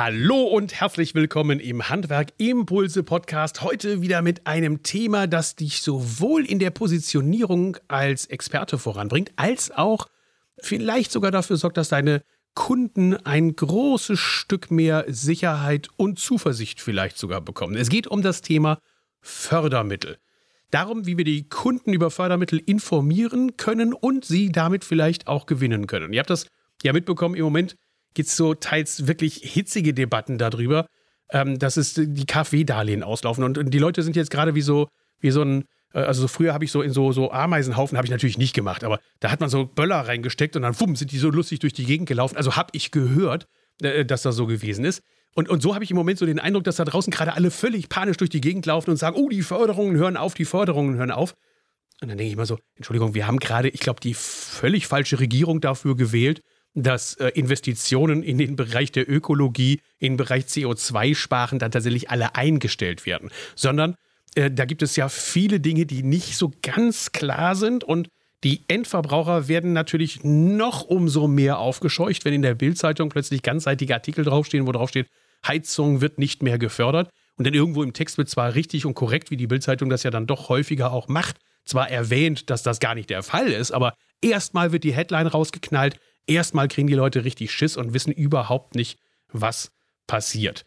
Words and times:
Hallo 0.00 0.44
und 0.44 0.74
herzlich 0.74 1.16
willkommen 1.16 1.58
im 1.58 1.88
Handwerk 1.88 2.28
Impulse 2.38 3.02
Podcast. 3.02 3.62
Heute 3.62 4.00
wieder 4.00 4.22
mit 4.22 4.46
einem 4.46 4.84
Thema, 4.84 5.26
das 5.26 5.56
dich 5.56 5.82
sowohl 5.82 6.44
in 6.44 6.60
der 6.60 6.70
Positionierung 6.70 7.76
als 7.88 8.26
Experte 8.26 8.78
voranbringt, 8.78 9.32
als 9.34 9.72
auch 9.72 10.06
vielleicht 10.62 11.10
sogar 11.10 11.32
dafür 11.32 11.56
sorgt, 11.56 11.78
dass 11.78 11.88
deine 11.88 12.22
Kunden 12.54 13.16
ein 13.16 13.56
großes 13.56 14.20
Stück 14.20 14.70
mehr 14.70 15.04
Sicherheit 15.08 15.88
und 15.96 16.20
Zuversicht 16.20 16.80
vielleicht 16.80 17.18
sogar 17.18 17.40
bekommen. 17.40 17.74
Es 17.74 17.88
geht 17.88 18.06
um 18.06 18.22
das 18.22 18.40
Thema 18.40 18.78
Fördermittel. 19.20 20.18
Darum, 20.70 21.06
wie 21.06 21.16
wir 21.16 21.24
die 21.24 21.48
Kunden 21.48 21.92
über 21.92 22.12
Fördermittel 22.12 22.60
informieren 22.64 23.56
können 23.56 23.92
und 23.94 24.24
sie 24.24 24.52
damit 24.52 24.84
vielleicht 24.84 25.26
auch 25.26 25.46
gewinnen 25.46 25.88
können. 25.88 26.12
Ihr 26.12 26.20
habt 26.20 26.30
das 26.30 26.46
ja 26.84 26.92
mitbekommen, 26.92 27.34
im 27.34 27.42
Moment 27.42 27.76
gibt 28.14 28.28
es 28.28 28.36
so 28.36 28.54
teils 28.54 29.06
wirklich 29.06 29.40
hitzige 29.42 29.94
Debatten 29.94 30.38
darüber, 30.38 30.86
ähm, 31.30 31.58
dass 31.58 31.76
es 31.76 31.94
die 31.94 32.26
KfW-Darlehen 32.26 33.02
auslaufen. 33.02 33.44
Und, 33.44 33.58
und, 33.58 33.70
die 33.70 33.78
Leute 33.78 34.02
sind 34.02 34.16
jetzt 34.16 34.30
gerade 34.30 34.54
wie 34.54 34.62
so, 34.62 34.88
wie 35.20 35.30
so 35.30 35.42
ein, 35.42 35.64
äh, 35.92 36.00
also 36.00 36.22
so 36.22 36.28
früher 36.28 36.54
habe 36.54 36.64
ich 36.64 36.72
so 36.72 36.82
in 36.82 36.92
so, 36.92 37.12
so 37.12 37.30
Ameisenhaufen, 37.30 37.96
habe 37.96 38.06
ich 38.06 38.10
natürlich 38.10 38.38
nicht 38.38 38.54
gemacht, 38.54 38.84
aber 38.84 39.00
da 39.20 39.30
hat 39.30 39.40
man 39.40 39.50
so 39.50 39.66
Böller 39.66 40.00
reingesteckt 40.00 40.56
und 40.56 40.62
dann 40.62 40.78
wumm, 40.80 40.96
sind 40.96 41.12
die 41.12 41.18
so 41.18 41.30
lustig 41.30 41.60
durch 41.60 41.72
die 41.72 41.84
Gegend 41.84 42.08
gelaufen. 42.08 42.36
Also 42.36 42.56
habe 42.56 42.70
ich 42.72 42.90
gehört, 42.90 43.46
äh, 43.82 44.04
dass 44.04 44.22
das 44.22 44.36
so 44.36 44.46
gewesen 44.46 44.84
ist. 44.84 45.02
Und, 45.34 45.48
und 45.48 45.62
so 45.62 45.74
habe 45.74 45.84
ich 45.84 45.90
im 45.90 45.96
Moment 45.96 46.18
so 46.18 46.26
den 46.26 46.40
Eindruck, 46.40 46.64
dass 46.64 46.76
da 46.76 46.84
draußen 46.84 47.12
gerade 47.12 47.34
alle 47.34 47.50
völlig 47.50 47.88
panisch 47.88 48.16
durch 48.16 48.30
die 48.30 48.40
Gegend 48.40 48.66
laufen 48.66 48.90
und 48.90 48.96
sagen, 48.96 49.16
oh, 49.16 49.28
die 49.28 49.42
Förderungen 49.42 49.96
hören 49.96 50.16
auf, 50.16 50.34
die 50.34 50.44
Förderungen 50.44 50.96
hören 50.96 51.10
auf. 51.10 51.34
Und 52.00 52.08
dann 52.08 52.18
denke 52.18 52.30
ich 52.30 52.36
mal 52.36 52.46
so, 52.46 52.58
Entschuldigung, 52.76 53.14
wir 53.14 53.26
haben 53.26 53.38
gerade, 53.38 53.68
ich 53.68 53.80
glaube, 53.80 54.00
die 54.00 54.14
völlig 54.14 54.86
falsche 54.86 55.20
Regierung 55.20 55.60
dafür 55.60 55.96
gewählt, 55.96 56.42
dass 56.82 57.14
äh, 57.14 57.28
Investitionen 57.28 58.22
in 58.22 58.38
den 58.38 58.56
Bereich 58.56 58.92
der 58.92 59.08
Ökologie, 59.08 59.80
in 59.98 60.12
den 60.12 60.16
Bereich 60.16 60.44
CO2-Sparen 60.44 61.58
dann 61.58 61.70
tatsächlich 61.70 62.10
alle 62.10 62.34
eingestellt 62.34 63.06
werden, 63.06 63.30
sondern 63.54 63.94
äh, 64.34 64.50
da 64.50 64.64
gibt 64.64 64.82
es 64.82 64.96
ja 64.96 65.08
viele 65.08 65.60
Dinge, 65.60 65.86
die 65.86 66.02
nicht 66.02 66.36
so 66.36 66.52
ganz 66.62 67.12
klar 67.12 67.54
sind 67.54 67.84
und 67.84 68.08
die 68.44 68.64
Endverbraucher 68.68 69.48
werden 69.48 69.72
natürlich 69.72 70.22
noch 70.22 70.84
umso 70.84 71.26
mehr 71.26 71.58
aufgescheucht, 71.58 72.24
wenn 72.24 72.34
in 72.34 72.42
der 72.42 72.54
Bildzeitung 72.54 73.08
plötzlich 73.08 73.42
ganzseitige 73.42 73.94
Artikel 73.94 74.24
draufstehen, 74.24 74.66
wo 74.66 74.72
draufsteht, 74.72 75.08
Heizung 75.46 76.00
wird 76.00 76.18
nicht 76.18 76.42
mehr 76.42 76.58
gefördert. 76.58 77.10
Und 77.36 77.46
dann 77.46 77.54
irgendwo 77.54 77.82
im 77.82 77.92
Text 77.92 78.18
wird 78.18 78.28
zwar 78.28 78.54
richtig 78.54 78.86
und 78.86 78.94
korrekt, 78.94 79.30
wie 79.30 79.36
die 79.36 79.46
Bildzeitung 79.46 79.90
das 79.90 80.02
ja 80.02 80.10
dann 80.10 80.26
doch 80.26 80.48
häufiger 80.48 80.92
auch 80.92 81.08
macht, 81.08 81.38
zwar 81.64 81.90
erwähnt, 81.90 82.50
dass 82.50 82.62
das 82.62 82.80
gar 82.80 82.94
nicht 82.94 83.10
der 83.10 83.22
Fall 83.22 83.48
ist, 83.48 83.72
aber 83.72 83.94
erstmal 84.22 84.72
wird 84.72 84.84
die 84.84 84.94
Headline 84.94 85.26
rausgeknallt, 85.26 85.98
erstmal 86.28 86.68
kriegen 86.68 86.88
die 86.88 86.94
Leute 86.94 87.24
richtig 87.24 87.52
Schiss 87.52 87.76
und 87.76 87.94
wissen 87.94 88.12
überhaupt 88.12 88.74
nicht, 88.74 88.98
was 89.32 89.72
passiert. 90.06 90.64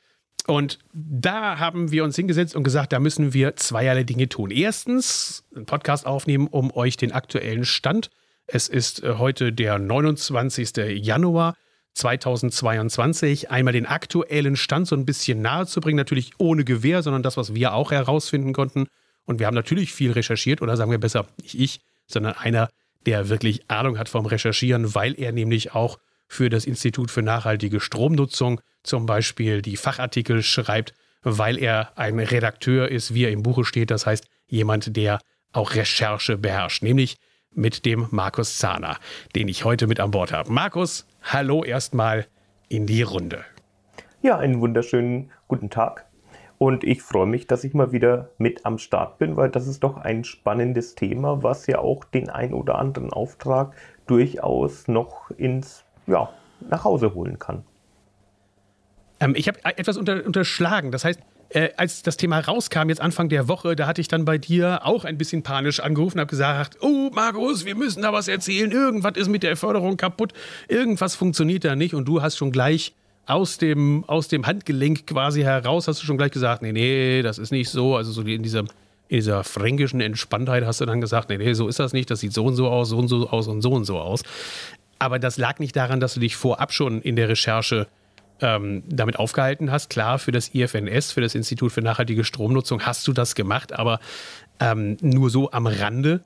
Und 0.47 0.79
da 0.93 1.59
haben 1.59 1.91
wir 1.91 2.03
uns 2.03 2.15
hingesetzt 2.15 2.55
und 2.55 2.63
gesagt, 2.63 2.93
da 2.93 2.99
müssen 2.99 3.33
wir 3.33 3.55
zweierlei 3.55 4.03
Dinge 4.03 4.27
tun. 4.27 4.49
Erstens, 4.49 5.43
einen 5.55 5.65
Podcast 5.65 6.05
aufnehmen, 6.05 6.47
um 6.47 6.71
euch 6.75 6.97
den 6.97 7.11
aktuellen 7.11 7.63
Stand. 7.63 8.09
Es 8.47 8.67
ist 8.67 9.03
äh, 9.03 9.15
heute 9.17 9.53
der 9.53 9.77
29. 9.77 10.71
Januar 11.05 11.55
2022. 11.93 13.51
Einmal 13.51 13.73
den 13.73 13.85
aktuellen 13.85 14.55
Stand 14.55 14.87
so 14.87 14.95
ein 14.95 15.05
bisschen 15.05 15.41
nahe 15.41 15.67
zu 15.67 15.79
bringen, 15.79 15.97
natürlich 15.97 16.31
ohne 16.39 16.63
Gewehr, 16.63 17.03
sondern 17.03 17.21
das, 17.21 17.37
was 17.37 17.53
wir 17.53 17.73
auch 17.73 17.91
herausfinden 17.91 18.53
konnten. 18.53 18.87
Und 19.25 19.39
wir 19.39 19.45
haben 19.45 19.55
natürlich 19.55 19.93
viel 19.93 20.11
recherchiert, 20.11 20.61
oder 20.61 20.75
sagen 20.75 20.89
wir 20.89 20.99
besser, 20.99 21.27
nicht 21.41 21.59
ich, 21.59 21.81
sondern 22.07 22.33
einer 22.33 22.69
der 23.05 23.29
wirklich 23.29 23.69
Ahnung 23.69 23.97
hat 23.97 24.09
vom 24.09 24.25
Recherchieren, 24.25 24.95
weil 24.95 25.19
er 25.19 25.31
nämlich 25.31 25.73
auch 25.73 25.99
für 26.27 26.49
das 26.49 26.65
Institut 26.65 27.11
für 27.11 27.21
nachhaltige 27.21 27.79
Stromnutzung 27.79 28.61
zum 28.83 29.05
Beispiel 29.05 29.61
die 29.61 29.77
Fachartikel 29.77 30.43
schreibt, 30.43 30.93
weil 31.23 31.57
er 31.57 31.91
ein 31.97 32.19
Redakteur 32.19 32.89
ist, 32.89 33.13
wie 33.13 33.25
er 33.25 33.31
im 33.31 33.43
Buche 33.43 33.65
steht. 33.65 33.91
Das 33.91 34.05
heißt, 34.05 34.25
jemand, 34.47 34.95
der 34.95 35.19
auch 35.51 35.75
Recherche 35.75 36.37
beherrscht, 36.37 36.83
nämlich 36.83 37.17
mit 37.53 37.85
dem 37.85 38.07
Markus 38.11 38.57
Zahner, 38.57 38.97
den 39.35 39.47
ich 39.47 39.65
heute 39.65 39.87
mit 39.87 39.99
an 39.99 40.11
Bord 40.11 40.31
habe. 40.31 40.51
Markus, 40.51 41.05
hallo 41.21 41.63
erstmal 41.63 42.27
in 42.69 42.87
die 42.87 43.01
Runde. 43.01 43.43
Ja, 44.21 44.37
einen 44.37 44.61
wunderschönen 44.61 45.31
guten 45.47 45.69
Tag. 45.69 46.05
Und 46.61 46.83
ich 46.83 47.01
freue 47.01 47.25
mich, 47.25 47.47
dass 47.47 47.63
ich 47.63 47.73
mal 47.73 47.91
wieder 47.91 48.29
mit 48.37 48.67
am 48.67 48.77
Start 48.77 49.17
bin, 49.17 49.35
weil 49.35 49.49
das 49.49 49.65
ist 49.65 49.79
doch 49.79 49.97
ein 49.97 50.23
spannendes 50.23 50.93
Thema, 50.93 51.41
was 51.41 51.65
ja 51.65 51.79
auch 51.79 52.03
den 52.03 52.29
ein 52.29 52.53
oder 52.53 52.77
anderen 52.77 53.11
Auftrag 53.11 53.73
durchaus 54.05 54.87
noch 54.87 55.31
ins, 55.31 55.83
ja, 56.05 56.29
nach 56.69 56.83
Hause 56.83 57.15
holen 57.15 57.39
kann. 57.39 57.63
Ähm, 59.19 59.33
ich 59.35 59.47
habe 59.47 59.57
etwas 59.63 59.97
unter, 59.97 60.23
unterschlagen. 60.23 60.91
Das 60.91 61.03
heißt, 61.03 61.19
äh, 61.49 61.69
als 61.77 62.03
das 62.03 62.15
Thema 62.15 62.37
rauskam, 62.37 62.89
jetzt 62.89 63.01
Anfang 63.01 63.27
der 63.27 63.47
Woche, 63.47 63.75
da 63.75 63.87
hatte 63.87 63.99
ich 63.99 64.07
dann 64.07 64.23
bei 64.23 64.37
dir 64.37 64.81
auch 64.83 65.03
ein 65.03 65.17
bisschen 65.17 65.41
panisch 65.41 65.79
angerufen 65.79 66.17
und 66.17 66.21
habe 66.21 66.29
gesagt, 66.29 66.77
oh 66.81 67.09
Markus, 67.11 67.65
wir 67.65 67.73
müssen 67.73 68.03
da 68.03 68.13
was 68.13 68.27
erzählen, 68.27 68.69
irgendwas 68.69 69.13
ist 69.15 69.29
mit 69.29 69.41
der 69.41 69.57
Förderung 69.57 69.97
kaputt, 69.97 70.33
irgendwas 70.67 71.15
funktioniert 71.15 71.65
da 71.65 71.75
nicht 71.75 71.95
und 71.95 72.05
du 72.05 72.21
hast 72.21 72.37
schon 72.37 72.51
gleich 72.51 72.93
aus 73.31 73.57
dem, 73.57 74.03
aus 74.07 74.27
dem 74.27 74.45
Handgelenk 74.45 75.07
quasi 75.07 75.41
heraus 75.41 75.87
hast 75.87 76.01
du 76.01 76.05
schon 76.05 76.17
gleich 76.17 76.31
gesagt, 76.31 76.61
nee, 76.61 76.73
nee, 76.73 77.21
das 77.21 77.37
ist 77.37 77.51
nicht 77.51 77.69
so. 77.69 77.95
Also 77.95 78.11
so 78.11 78.21
in 78.21 78.43
dieser, 78.43 78.59
in 78.59 79.17
dieser 79.17 79.43
fränkischen 79.43 80.01
Entspanntheit 80.01 80.65
hast 80.65 80.81
du 80.81 80.85
dann 80.85 80.99
gesagt, 80.99 81.29
nee, 81.29 81.37
nee, 81.37 81.53
so 81.53 81.67
ist 81.67 81.79
das 81.79 81.93
nicht, 81.93 82.11
das 82.11 82.19
sieht 82.19 82.33
so 82.33 82.45
und 82.45 82.55
so 82.55 82.67
aus, 82.67 82.89
so 82.89 82.97
und 82.97 83.07
so 83.07 83.29
aus 83.29 83.47
und 83.47 83.61
so 83.61 83.71
und 83.71 83.85
so 83.85 83.99
aus. 83.99 84.23
Aber 84.99 85.17
das 85.17 85.37
lag 85.37 85.59
nicht 85.59 85.75
daran, 85.75 85.99
dass 85.99 86.13
du 86.13 86.19
dich 86.19 86.35
vorab 86.35 86.73
schon 86.73 87.01
in 87.01 87.15
der 87.15 87.29
Recherche 87.29 87.87
ähm, 88.41 88.83
damit 88.87 89.17
aufgehalten 89.17 89.71
hast. 89.71 89.89
Klar, 89.89 90.19
für 90.19 90.31
das 90.31 90.53
IFNS, 90.53 91.13
für 91.13 91.21
das 91.21 91.33
Institut 91.33 91.71
für 91.71 91.81
nachhaltige 91.81 92.23
Stromnutzung, 92.23 92.81
hast 92.81 93.07
du 93.07 93.13
das 93.13 93.35
gemacht, 93.35 93.71
aber 93.71 93.99
ähm, 94.59 94.97
nur 95.01 95.29
so 95.29 95.51
am 95.51 95.67
Rande. 95.67 96.21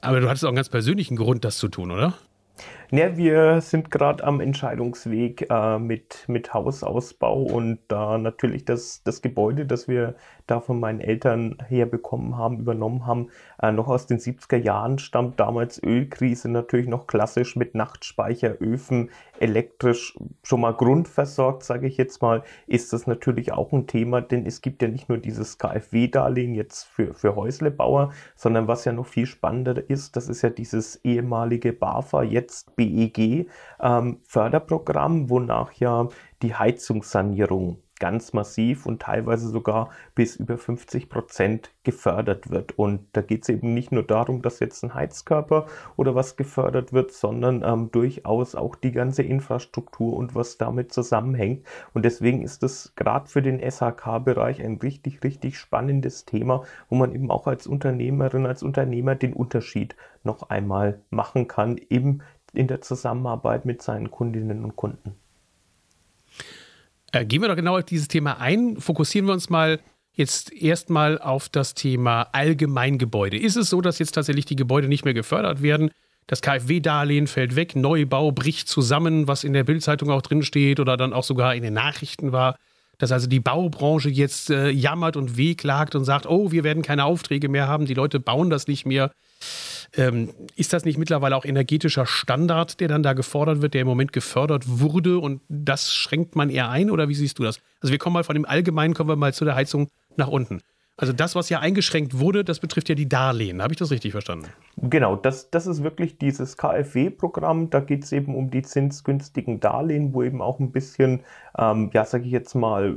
Aber 0.00 0.20
du 0.20 0.28
hattest 0.28 0.44
auch 0.44 0.48
einen 0.48 0.56
ganz 0.56 0.68
persönlichen 0.68 1.16
Grund, 1.16 1.44
das 1.44 1.58
zu 1.58 1.68
tun, 1.68 1.90
oder? 1.90 2.14
Ja, 2.92 3.16
wir 3.16 3.60
sind 3.62 3.90
gerade 3.90 4.22
am 4.22 4.40
Entscheidungsweg 4.40 5.50
äh, 5.50 5.76
mit, 5.80 6.24
mit 6.28 6.54
Hausausbau 6.54 7.42
und 7.42 7.80
da 7.88 8.14
äh, 8.14 8.18
natürlich 8.18 8.64
das, 8.64 9.02
das 9.02 9.22
Gebäude, 9.22 9.66
das 9.66 9.88
wir 9.88 10.14
da 10.46 10.60
von 10.60 10.78
meinen 10.78 11.00
Eltern 11.00 11.58
herbekommen 11.66 12.38
haben, 12.38 12.60
übernommen 12.60 13.04
haben, 13.04 13.30
äh, 13.60 13.72
noch 13.72 13.88
aus 13.88 14.06
den 14.06 14.18
70er 14.18 14.58
Jahren 14.58 15.00
stammt 15.00 15.40
damals 15.40 15.82
Ölkrise 15.82 16.48
natürlich 16.48 16.86
noch 16.86 17.08
klassisch 17.08 17.56
mit 17.56 17.74
Nachtspeicheröfen, 17.74 19.10
elektrisch 19.40 20.16
schon 20.44 20.60
mal 20.60 20.72
grundversorgt, 20.72 21.64
sage 21.64 21.88
ich 21.88 21.96
jetzt 21.96 22.22
mal, 22.22 22.44
ist 22.68 22.92
das 22.92 23.08
natürlich 23.08 23.52
auch 23.52 23.72
ein 23.72 23.88
Thema, 23.88 24.20
denn 24.20 24.46
es 24.46 24.60
gibt 24.60 24.80
ja 24.80 24.86
nicht 24.86 25.08
nur 25.08 25.18
dieses 25.18 25.58
KfW-Darlehen 25.58 26.54
jetzt 26.54 26.84
für, 26.84 27.14
für 27.14 27.34
Häuslebauer, 27.34 28.12
sondern 28.36 28.68
was 28.68 28.84
ja 28.84 28.92
noch 28.92 29.06
viel 29.06 29.26
spannender 29.26 29.90
ist, 29.90 30.14
das 30.14 30.28
ist 30.28 30.42
ja 30.42 30.50
dieses 30.50 31.04
ehemalige 31.04 31.72
BAFA, 31.72 32.22
jetzt 32.22 32.75
BEG 32.76 33.48
ähm, 33.80 34.18
Förderprogramm, 34.24 35.30
wonach 35.30 35.72
ja 35.72 36.08
die 36.42 36.54
Heizungssanierung 36.54 37.78
ganz 37.98 38.32
massiv 38.32 38.86
und 38.86 39.02
teilweise 39.02 39.48
sogar 39.48 39.90
bis 40.14 40.36
über 40.36 40.58
50 40.58 41.08
Prozent 41.08 41.70
gefördert 41.82 42.50
wird. 42.50 42.78
Und 42.78 43.06
da 43.12 43.22
geht 43.22 43.42
es 43.42 43.48
eben 43.48 43.74
nicht 43.74 43.92
nur 43.92 44.02
darum, 44.02 44.42
dass 44.42 44.60
jetzt 44.60 44.82
ein 44.84 44.94
Heizkörper 44.94 45.66
oder 45.96 46.14
was 46.14 46.36
gefördert 46.36 46.92
wird, 46.92 47.12
sondern 47.12 47.62
ähm, 47.64 47.90
durchaus 47.90 48.54
auch 48.54 48.76
die 48.76 48.92
ganze 48.92 49.22
Infrastruktur 49.22 50.14
und 50.14 50.34
was 50.34 50.58
damit 50.58 50.92
zusammenhängt. 50.92 51.66
Und 51.94 52.04
deswegen 52.04 52.42
ist 52.42 52.62
das 52.62 52.92
gerade 52.96 53.28
für 53.28 53.42
den 53.42 53.60
SHK-Bereich 53.60 54.62
ein 54.62 54.76
richtig, 54.76 55.24
richtig 55.24 55.58
spannendes 55.58 56.26
Thema, 56.26 56.64
wo 56.90 56.96
man 56.96 57.14
eben 57.14 57.30
auch 57.30 57.46
als 57.46 57.66
Unternehmerin, 57.66 58.46
als 58.46 58.62
Unternehmer 58.62 59.14
den 59.14 59.32
Unterschied 59.32 59.96
noch 60.22 60.50
einmal 60.50 61.00
machen 61.08 61.48
kann, 61.48 61.78
eben 61.88 62.20
in 62.56 62.66
der 62.66 62.80
Zusammenarbeit 62.80 63.64
mit 63.64 63.82
seinen 63.82 64.10
Kundinnen 64.10 64.64
und 64.64 64.76
Kunden. 64.76 65.14
Äh, 67.12 67.24
gehen 67.24 67.42
wir 67.42 67.48
doch 67.48 67.56
genau 67.56 67.78
auf 67.78 67.84
dieses 67.84 68.08
Thema 68.08 68.40
ein. 68.40 68.80
Fokussieren 68.80 69.26
wir 69.26 69.32
uns 69.32 69.48
mal 69.50 69.80
jetzt 70.12 70.52
erstmal 70.52 71.18
auf 71.18 71.48
das 71.48 71.74
Thema 71.74 72.28
Allgemeingebäude. 72.32 73.38
Ist 73.38 73.56
es 73.56 73.70
so, 73.70 73.80
dass 73.80 73.98
jetzt 73.98 74.12
tatsächlich 74.12 74.46
die 74.46 74.56
Gebäude 74.56 74.88
nicht 74.88 75.04
mehr 75.04 75.14
gefördert 75.14 75.62
werden? 75.62 75.90
Das 76.26 76.42
KfW-Darlehen 76.42 77.28
fällt 77.28 77.54
weg, 77.54 77.76
Neubau 77.76 78.32
bricht 78.32 78.68
zusammen, 78.68 79.28
was 79.28 79.44
in 79.44 79.52
der 79.52 79.62
Bildzeitung 79.62 80.10
auch 80.10 80.22
drinsteht 80.22 80.80
oder 80.80 80.96
dann 80.96 81.12
auch 81.12 81.22
sogar 81.22 81.54
in 81.54 81.62
den 81.62 81.74
Nachrichten 81.74 82.32
war, 82.32 82.56
dass 82.98 83.12
also 83.12 83.28
die 83.28 83.38
Baubranche 83.38 84.08
jetzt 84.08 84.50
äh, 84.50 84.70
jammert 84.70 85.16
und 85.16 85.36
wehklagt 85.36 85.94
und 85.94 86.04
sagt, 86.04 86.26
oh, 86.26 86.50
wir 86.50 86.64
werden 86.64 86.82
keine 86.82 87.04
Aufträge 87.04 87.48
mehr 87.48 87.68
haben, 87.68 87.86
die 87.86 87.94
Leute 87.94 88.18
bauen 88.18 88.50
das 88.50 88.66
nicht 88.66 88.86
mehr. 88.86 89.12
Ähm, 89.94 90.30
ist 90.56 90.72
das 90.72 90.84
nicht 90.84 90.98
mittlerweile 90.98 91.36
auch 91.36 91.44
energetischer 91.44 92.06
Standard, 92.06 92.80
der 92.80 92.88
dann 92.88 93.02
da 93.02 93.12
gefordert 93.12 93.62
wird, 93.62 93.74
der 93.74 93.82
im 93.82 93.86
Moment 93.86 94.12
gefördert 94.12 94.64
wurde 94.66 95.18
und 95.18 95.40
das 95.48 95.92
schränkt 95.92 96.36
man 96.36 96.50
eher 96.50 96.70
ein 96.70 96.90
oder 96.90 97.08
wie 97.08 97.14
siehst 97.14 97.38
du 97.38 97.42
das? 97.42 97.60
Also 97.80 97.92
wir 97.92 97.98
kommen 97.98 98.14
mal 98.14 98.24
von 98.24 98.34
dem 98.34 98.44
Allgemeinen, 98.44 98.94
kommen 98.94 99.10
wir 99.10 99.16
mal 99.16 99.34
zu 99.34 99.44
der 99.44 99.54
Heizung 99.54 99.88
nach 100.16 100.28
unten. 100.28 100.60
Also 100.98 101.12
das, 101.12 101.34
was 101.34 101.50
ja 101.50 101.60
eingeschränkt 101.60 102.18
wurde, 102.18 102.42
das 102.42 102.58
betrifft 102.58 102.88
ja 102.88 102.94
die 102.94 103.06
Darlehen. 103.08 103.60
Habe 103.60 103.74
ich 103.74 103.78
das 103.78 103.90
richtig 103.90 104.12
verstanden? 104.12 104.46
Genau, 104.78 105.14
das, 105.14 105.50
das 105.50 105.66
ist 105.66 105.82
wirklich 105.82 106.16
dieses 106.16 106.56
KfW-Programm. 106.56 107.68
Da 107.68 107.80
geht 107.80 108.04
es 108.04 108.12
eben 108.12 108.34
um 108.34 108.50
die 108.50 108.62
zinsgünstigen 108.62 109.60
Darlehen, 109.60 110.14
wo 110.14 110.22
eben 110.22 110.40
auch 110.40 110.58
ein 110.58 110.72
bisschen, 110.72 111.20
ähm, 111.58 111.90
ja, 111.92 112.06
sage 112.06 112.24
ich 112.24 112.30
jetzt 112.30 112.54
mal, 112.54 112.96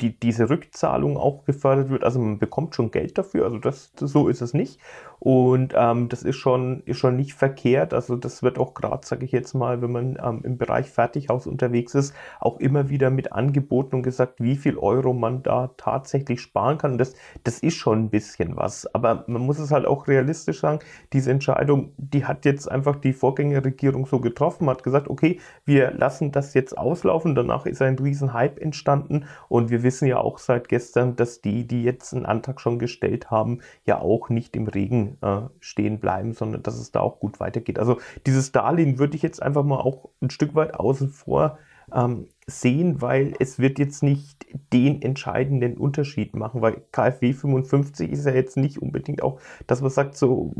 die, 0.00 0.18
diese 0.18 0.48
Rückzahlung 0.48 1.18
auch 1.18 1.44
gefördert 1.44 1.90
wird. 1.90 2.04
Also 2.04 2.20
man 2.20 2.38
bekommt 2.38 2.74
schon 2.74 2.90
Geld 2.90 3.18
dafür, 3.18 3.44
also 3.44 3.58
das, 3.58 3.92
so 3.96 4.28
ist 4.28 4.40
es 4.40 4.54
nicht. 4.54 4.80
Und 5.18 5.72
ähm, 5.74 6.08
das 6.08 6.22
ist 6.22 6.36
schon, 6.36 6.82
ist 6.84 6.98
schon 6.98 7.16
nicht 7.16 7.32
verkehrt. 7.32 7.94
Also 7.94 8.16
das 8.16 8.42
wird 8.42 8.58
auch 8.58 8.74
gerade, 8.74 9.06
sage 9.06 9.24
ich 9.24 9.32
jetzt 9.32 9.54
mal, 9.54 9.80
wenn 9.80 9.92
man 9.92 10.18
ähm, 10.22 10.42
im 10.44 10.58
Bereich 10.58 10.90
Fertighaus 10.90 11.46
unterwegs 11.46 11.94
ist, 11.94 12.14
auch 12.40 12.60
immer 12.60 12.90
wieder 12.90 13.10
mit 13.10 13.32
angeboten 13.32 13.96
und 13.96 14.02
gesagt, 14.02 14.40
wie 14.40 14.56
viel 14.56 14.76
Euro 14.76 15.14
man 15.14 15.42
da 15.42 15.70
tatsächlich 15.78 16.40
sparen 16.42 16.76
kann. 16.78 16.92
Und 16.92 16.98
das, 16.98 17.14
das 17.44 17.60
ist 17.60 17.74
schon 17.74 18.04
ein 18.04 18.10
bisschen 18.10 18.56
was. 18.56 18.92
Aber 18.94 19.24
man 19.26 19.42
muss 19.42 19.58
es 19.58 19.70
halt 19.70 19.86
auch 19.86 20.08
realistisch 20.08 20.60
sagen, 20.60 20.80
diese 21.12 21.30
Entscheidung, 21.30 21.92
die 21.96 22.24
hat 22.24 22.44
jetzt 22.44 22.70
einfach 22.70 22.96
die 22.96 23.12
Vorgängerregierung 23.12 24.06
so 24.06 24.20
getroffen, 24.20 24.68
hat 24.68 24.82
gesagt, 24.82 25.08
okay, 25.08 25.40
wir 25.64 25.90
lassen 25.92 26.32
das 26.32 26.54
jetzt 26.54 26.76
auslaufen. 26.76 27.34
Danach 27.34 27.66
ist 27.66 27.82
ein 27.82 27.98
riesen 27.98 28.32
Hype 28.32 28.58
entstanden. 28.60 29.26
Und 29.48 29.70
wir 29.70 29.82
wissen 29.82 30.06
ja 30.06 30.18
auch 30.18 30.38
seit 30.38 30.68
gestern, 30.68 31.16
dass 31.16 31.40
die, 31.40 31.66
die 31.66 31.82
jetzt 31.82 32.14
einen 32.14 32.26
Antrag 32.26 32.60
schon 32.60 32.78
gestellt 32.78 33.30
haben, 33.30 33.60
ja 33.84 34.00
auch 34.00 34.28
nicht 34.28 34.56
im 34.56 34.66
Regen 34.68 35.18
äh, 35.22 35.42
stehen 35.60 36.00
bleiben, 36.00 36.32
sondern 36.32 36.62
dass 36.62 36.78
es 36.78 36.92
da 36.92 37.00
auch 37.00 37.20
gut 37.20 37.40
weitergeht. 37.40 37.78
Also 37.78 37.98
dieses 38.26 38.52
Darlehen 38.52 38.98
würde 38.98 39.16
ich 39.16 39.22
jetzt 39.22 39.42
einfach 39.42 39.64
mal 39.64 39.78
auch 39.78 40.10
ein 40.20 40.30
Stück 40.30 40.54
weit 40.54 40.74
außen 40.74 41.08
vor 41.08 41.58
ähm, 41.92 42.28
sehen, 42.46 43.02
weil 43.02 43.34
es 43.40 43.58
wird 43.58 43.78
jetzt 43.78 44.02
nicht 44.02 44.46
den 44.72 45.02
entscheidenden 45.02 45.76
Unterschied 45.76 46.36
machen, 46.36 46.62
weil 46.62 46.82
KfW 46.92 47.32
55 47.32 48.10
ist 48.10 48.26
ja 48.26 48.32
jetzt 48.32 48.56
nicht 48.56 48.80
unbedingt 48.80 49.22
auch, 49.22 49.40
dass 49.66 49.80
man 49.80 49.90
sagt, 49.90 50.16
so 50.16 50.52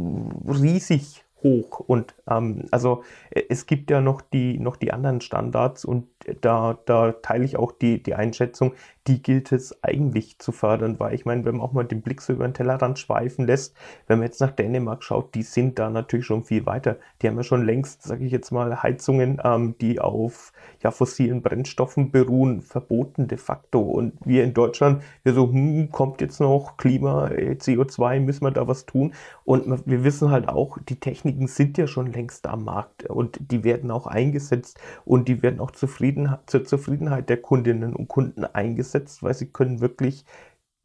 riesig 0.46 1.24
hoch. 1.42 1.80
Und 1.80 2.14
ähm, 2.28 2.64
also 2.70 3.02
äh, 3.30 3.42
es 3.48 3.66
gibt 3.66 3.90
ja 3.90 4.00
noch 4.00 4.20
die, 4.20 4.58
noch 4.58 4.76
die 4.76 4.92
anderen 4.92 5.20
Standards 5.20 5.84
und 5.84 6.08
da, 6.40 6.78
da 6.86 7.12
teile 7.12 7.44
ich 7.44 7.56
auch 7.56 7.72
die, 7.72 8.02
die 8.02 8.14
Einschätzung, 8.14 8.72
die 9.06 9.22
gilt 9.22 9.52
es 9.52 9.82
eigentlich 9.84 10.38
zu 10.38 10.52
fördern, 10.52 10.98
weil 10.98 11.14
ich 11.14 11.24
meine, 11.24 11.44
wenn 11.44 11.56
man 11.56 11.66
auch 11.66 11.72
mal 11.72 11.84
den 11.84 12.02
Blick 12.02 12.20
so 12.20 12.32
über 12.32 12.46
den 12.46 12.54
Tellerrand 12.54 12.98
schweifen 12.98 13.46
lässt, 13.46 13.76
wenn 14.06 14.18
man 14.18 14.26
jetzt 14.26 14.40
nach 14.40 14.50
Dänemark 14.50 15.04
schaut, 15.04 15.34
die 15.34 15.42
sind 15.42 15.78
da 15.78 15.90
natürlich 15.90 16.26
schon 16.26 16.44
viel 16.44 16.66
weiter. 16.66 16.96
Die 17.22 17.28
haben 17.28 17.36
ja 17.36 17.44
schon 17.44 17.64
längst, 17.64 18.02
sage 18.02 18.24
ich 18.24 18.32
jetzt 18.32 18.50
mal, 18.50 18.82
Heizungen, 18.82 19.40
ähm, 19.44 19.76
die 19.80 20.00
auf 20.00 20.52
ja, 20.82 20.90
fossilen 20.90 21.42
Brennstoffen 21.42 22.10
beruhen, 22.10 22.62
verboten 22.62 23.28
de 23.28 23.38
facto. 23.38 23.80
Und 23.80 24.14
wir 24.24 24.42
in 24.42 24.54
Deutschland, 24.54 25.02
wir 25.22 25.34
so, 25.34 25.50
hm, 25.52 25.90
kommt 25.92 26.20
jetzt 26.20 26.40
noch 26.40 26.76
Klima, 26.76 27.28
äh, 27.28 27.52
CO2, 27.52 28.20
müssen 28.20 28.44
wir 28.44 28.50
da 28.50 28.66
was 28.66 28.86
tun? 28.86 29.14
Und 29.44 29.86
wir 29.86 30.02
wissen 30.02 30.30
halt 30.30 30.48
auch, 30.48 30.78
die 30.78 30.98
Techniken 30.98 31.46
sind 31.46 31.78
ja 31.78 31.86
schon 31.86 32.12
längst 32.12 32.46
am 32.46 32.64
Markt 32.64 33.04
und 33.04 33.38
die 33.52 33.62
werden 33.62 33.90
auch 33.90 34.06
eingesetzt 34.06 34.80
und 35.04 35.28
die 35.28 35.42
werden 35.42 35.60
auch 35.60 35.70
zufrieden, 35.70 36.34
zur 36.46 36.64
Zufriedenheit 36.64 37.28
der 37.28 37.36
Kundinnen 37.36 37.94
und 37.94 38.08
Kunden 38.08 38.44
eingesetzt 38.44 38.95
eingesetzt, 38.96 39.22
weil 39.22 39.34
sie 39.34 39.46
können 39.46 39.80
wirklich 39.80 40.24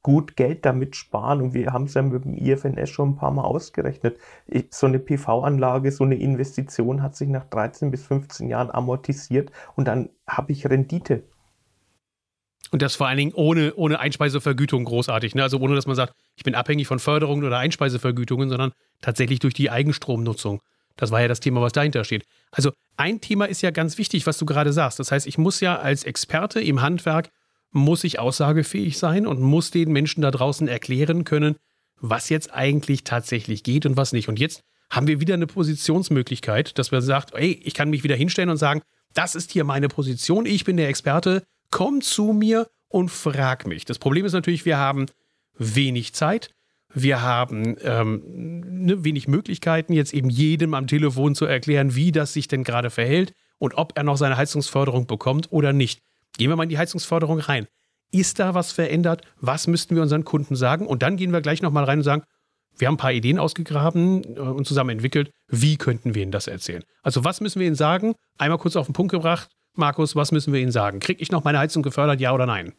gut 0.03 0.35
Geld 0.35 0.65
damit 0.65 0.95
sparen 0.95 1.41
und 1.41 1.53
wir 1.53 1.73
haben 1.73 1.85
es 1.85 1.93
ja 1.93 2.01
mit 2.01 2.25
dem 2.25 2.33
IFNS 2.33 2.89
schon 2.89 3.09
ein 3.09 3.15
paar 3.15 3.31
Mal 3.31 3.43
ausgerechnet. 3.43 4.17
So 4.71 4.87
eine 4.87 4.97
PV-Anlage, 4.97 5.91
so 5.91 6.03
eine 6.03 6.15
Investition 6.15 7.03
hat 7.03 7.15
sich 7.15 7.29
nach 7.29 7.45
13 7.45 7.91
bis 7.91 8.03
15 8.07 8.49
Jahren 8.49 8.71
amortisiert 8.71 9.51
und 9.75 9.87
dann 9.87 10.09
habe 10.27 10.53
ich 10.53 10.67
Rendite. 10.67 11.23
Und 12.71 12.81
das 12.81 12.95
vor 12.95 13.07
allen 13.07 13.17
Dingen 13.17 13.33
ohne, 13.35 13.75
ohne 13.75 13.99
Einspeisevergütung 13.99 14.85
großartig. 14.85 15.35
Ne? 15.35 15.43
Also 15.43 15.59
ohne, 15.59 15.75
dass 15.75 15.85
man 15.85 15.95
sagt, 15.95 16.13
ich 16.35 16.43
bin 16.43 16.55
abhängig 16.55 16.87
von 16.87 16.99
Förderungen 16.99 17.43
oder 17.43 17.59
Einspeisevergütungen, 17.59 18.49
sondern 18.49 18.71
tatsächlich 19.01 19.39
durch 19.39 19.53
die 19.53 19.69
Eigenstromnutzung. 19.69 20.61
Das 20.95 21.11
war 21.11 21.21
ja 21.21 21.27
das 21.27 21.41
Thema, 21.41 21.61
was 21.61 21.73
dahinter 21.73 22.05
steht. 22.05 22.25
Also 22.51 22.71
ein 22.97 23.21
Thema 23.21 23.45
ist 23.45 23.61
ja 23.61 23.71
ganz 23.71 23.97
wichtig, 23.97 24.25
was 24.25 24.37
du 24.37 24.45
gerade 24.45 24.73
sagst. 24.73 24.99
Das 24.99 25.11
heißt, 25.11 25.27
ich 25.27 25.37
muss 25.37 25.59
ja 25.59 25.77
als 25.77 26.05
Experte 26.05 26.61
im 26.61 26.81
Handwerk 26.81 27.29
muss 27.71 28.03
ich 28.03 28.19
aussagefähig 28.19 28.97
sein 28.97 29.25
und 29.25 29.41
muss 29.41 29.71
den 29.71 29.91
Menschen 29.91 30.21
da 30.21 30.31
draußen 30.31 30.67
erklären 30.67 31.23
können, 31.23 31.55
was 31.99 32.29
jetzt 32.29 32.53
eigentlich 32.53 33.03
tatsächlich 33.03 33.63
geht 33.63 33.85
und 33.85 33.97
was 33.97 34.11
nicht. 34.11 34.27
Und 34.27 34.39
jetzt 34.39 34.63
haben 34.89 35.07
wir 35.07 35.21
wieder 35.21 35.35
eine 35.35 35.47
Positionsmöglichkeit, 35.47 36.77
dass 36.77 36.91
man 36.91 37.01
sagt, 37.01 37.33
ey, 37.33 37.59
ich 37.63 37.73
kann 37.73 37.89
mich 37.89 38.03
wieder 38.03 38.15
hinstellen 38.15 38.49
und 38.49 38.57
sagen, 38.57 38.81
das 39.13 39.35
ist 39.35 39.51
hier 39.51 39.63
meine 39.63 39.87
Position, 39.87 40.45
ich 40.45 40.65
bin 40.65 40.77
der 40.77 40.89
Experte, 40.89 41.43
komm 41.69 42.01
zu 42.01 42.33
mir 42.33 42.67
und 42.89 43.09
frag 43.09 43.67
mich. 43.67 43.85
Das 43.85 43.99
Problem 43.99 44.25
ist 44.25 44.33
natürlich, 44.33 44.65
wir 44.65 44.77
haben 44.77 45.05
wenig 45.57 46.13
Zeit, 46.13 46.49
wir 46.93 47.21
haben 47.21 47.77
ähm, 47.83 48.21
ne, 48.85 49.03
wenig 49.03 49.27
Möglichkeiten, 49.27 49.93
jetzt 49.93 50.13
eben 50.13 50.29
jedem 50.29 50.73
am 50.73 50.87
Telefon 50.87 51.35
zu 51.35 51.45
erklären, 51.45 51.95
wie 51.95 52.11
das 52.11 52.33
sich 52.33 52.49
denn 52.49 52.65
gerade 52.65 52.89
verhält 52.89 53.33
und 53.59 53.75
ob 53.75 53.93
er 53.95 54.03
noch 54.03 54.17
seine 54.17 54.35
Heizungsförderung 54.35 55.07
bekommt 55.07 55.51
oder 55.51 55.71
nicht. 55.71 56.01
Gehen 56.37 56.49
wir 56.49 56.55
mal 56.55 56.63
in 56.63 56.69
die 56.69 56.77
Heizungsförderung 56.77 57.39
rein. 57.39 57.67
Ist 58.11 58.39
da 58.39 58.53
was 58.53 58.71
verändert? 58.71 59.21
Was 59.39 59.67
müssten 59.67 59.95
wir 59.95 60.01
unseren 60.01 60.25
Kunden 60.25 60.55
sagen? 60.55 60.85
Und 60.85 61.01
dann 61.01 61.17
gehen 61.17 61.31
wir 61.31 61.41
gleich 61.41 61.61
nochmal 61.61 61.85
rein 61.85 61.99
und 61.99 62.03
sagen, 62.03 62.23
wir 62.77 62.87
haben 62.87 62.95
ein 62.95 62.97
paar 62.97 63.13
Ideen 63.13 63.39
ausgegraben 63.39 64.23
äh, 64.35 64.39
und 64.39 64.65
zusammen 64.65 64.91
entwickelt. 64.91 65.31
Wie 65.47 65.77
könnten 65.77 66.15
wir 66.15 66.23
Ihnen 66.23 66.31
das 66.31 66.47
erzählen? 66.47 66.83
Also, 67.03 67.23
was 67.23 67.41
müssen 67.41 67.59
wir 67.59 67.67
Ihnen 67.67 67.75
sagen? 67.75 68.15
Einmal 68.37 68.57
kurz 68.57 68.75
auf 68.75 68.87
den 68.87 68.93
Punkt 68.93 69.11
gebracht. 69.11 69.49
Markus, 69.75 70.15
was 70.15 70.31
müssen 70.31 70.51
wir 70.53 70.59
Ihnen 70.59 70.71
sagen? 70.71 70.99
Kriege 70.99 71.21
ich 71.21 71.31
noch 71.31 71.43
meine 71.43 71.59
Heizung 71.59 71.83
gefördert, 71.83 72.19
ja 72.19 72.33
oder 72.33 72.45
nein? 72.45 72.73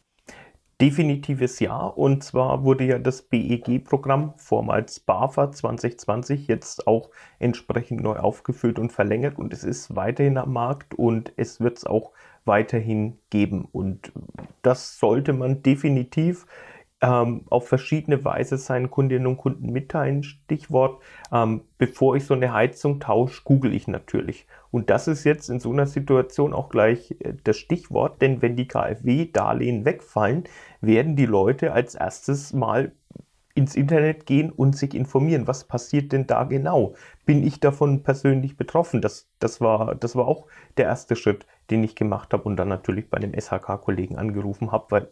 Definitives 0.81 1.59
Ja. 1.59 1.77
Und 1.85 2.23
zwar 2.23 2.63
wurde 2.63 2.83
ja 2.83 2.99
das 2.99 3.21
BEG-Programm, 3.21 4.33
vormals 4.37 4.99
BAFA 4.99 5.51
2020, 5.51 6.47
jetzt 6.47 6.87
auch 6.87 7.09
entsprechend 7.39 8.01
neu 8.01 8.17
aufgefüllt 8.17 8.79
und 8.79 8.91
verlängert. 8.91 9.37
Und 9.37 9.53
es 9.53 9.63
ist 9.63 9.95
weiterhin 9.95 10.37
am 10.37 10.51
Markt 10.51 10.93
und 10.95 11.31
es 11.37 11.61
wird 11.61 11.77
es 11.77 11.85
auch 11.85 12.11
weiterhin 12.45 13.17
geben. 13.29 13.67
Und 13.71 14.11
das 14.61 14.97
sollte 14.99 15.33
man 15.33 15.63
definitiv 15.63 16.45
ähm, 17.03 17.41
auf 17.49 17.67
verschiedene 17.67 18.23
Weise 18.23 18.57
seinen 18.57 18.89
Kundinnen 18.89 19.27
und 19.27 19.37
Kunden 19.37 19.71
mitteilen. 19.71 20.23
Stichwort, 20.23 21.01
ähm, 21.31 21.61
bevor 21.77 22.15
ich 22.15 22.25
so 22.25 22.33
eine 22.33 22.53
Heizung 22.53 23.01
tausche, 23.01 23.41
google 23.43 23.73
ich 23.73 23.87
natürlich. 23.87 24.47
Und 24.71 24.89
das 24.89 25.07
ist 25.07 25.25
jetzt 25.25 25.49
in 25.49 25.59
so 25.59 25.71
einer 25.71 25.85
Situation 25.85 26.53
auch 26.53 26.69
gleich 26.69 27.15
äh, 27.19 27.33
das 27.43 27.57
Stichwort, 27.57 28.21
denn 28.21 28.41
wenn 28.41 28.55
die 28.55 28.67
KfW-Darlehen 28.67 29.83
wegfallen, 29.83 30.45
werden 30.79 31.17
die 31.17 31.25
Leute 31.25 31.73
als 31.73 31.93
erstes 31.93 32.53
mal 32.53 32.93
ins 33.55 33.75
Internet 33.75 34.25
gehen 34.25 34.49
und 34.49 34.75
sich 34.75 34.95
informieren, 34.95 35.47
was 35.47 35.65
passiert 35.65 36.11
denn 36.11 36.25
da 36.25 36.43
genau? 36.43 36.95
Bin 37.25 37.45
ich 37.45 37.59
davon 37.59 38.01
persönlich 38.01 38.57
betroffen? 38.57 39.01
Das, 39.01 39.29
das, 39.39 39.61
war, 39.61 39.93
das 39.95 40.15
war 40.15 40.27
auch 40.27 40.47
der 40.77 40.85
erste 40.85 41.15
Schritt, 41.15 41.45
den 41.69 41.83
ich 41.83 41.95
gemacht 41.95 42.33
habe 42.33 42.43
und 42.43 42.57
dann 42.57 42.67
natürlich 42.67 43.09
bei 43.09 43.19
dem 43.19 43.33
SHK-Kollegen 43.33 44.17
angerufen 44.17 44.71
habe, 44.71 44.85
weil 44.89 45.09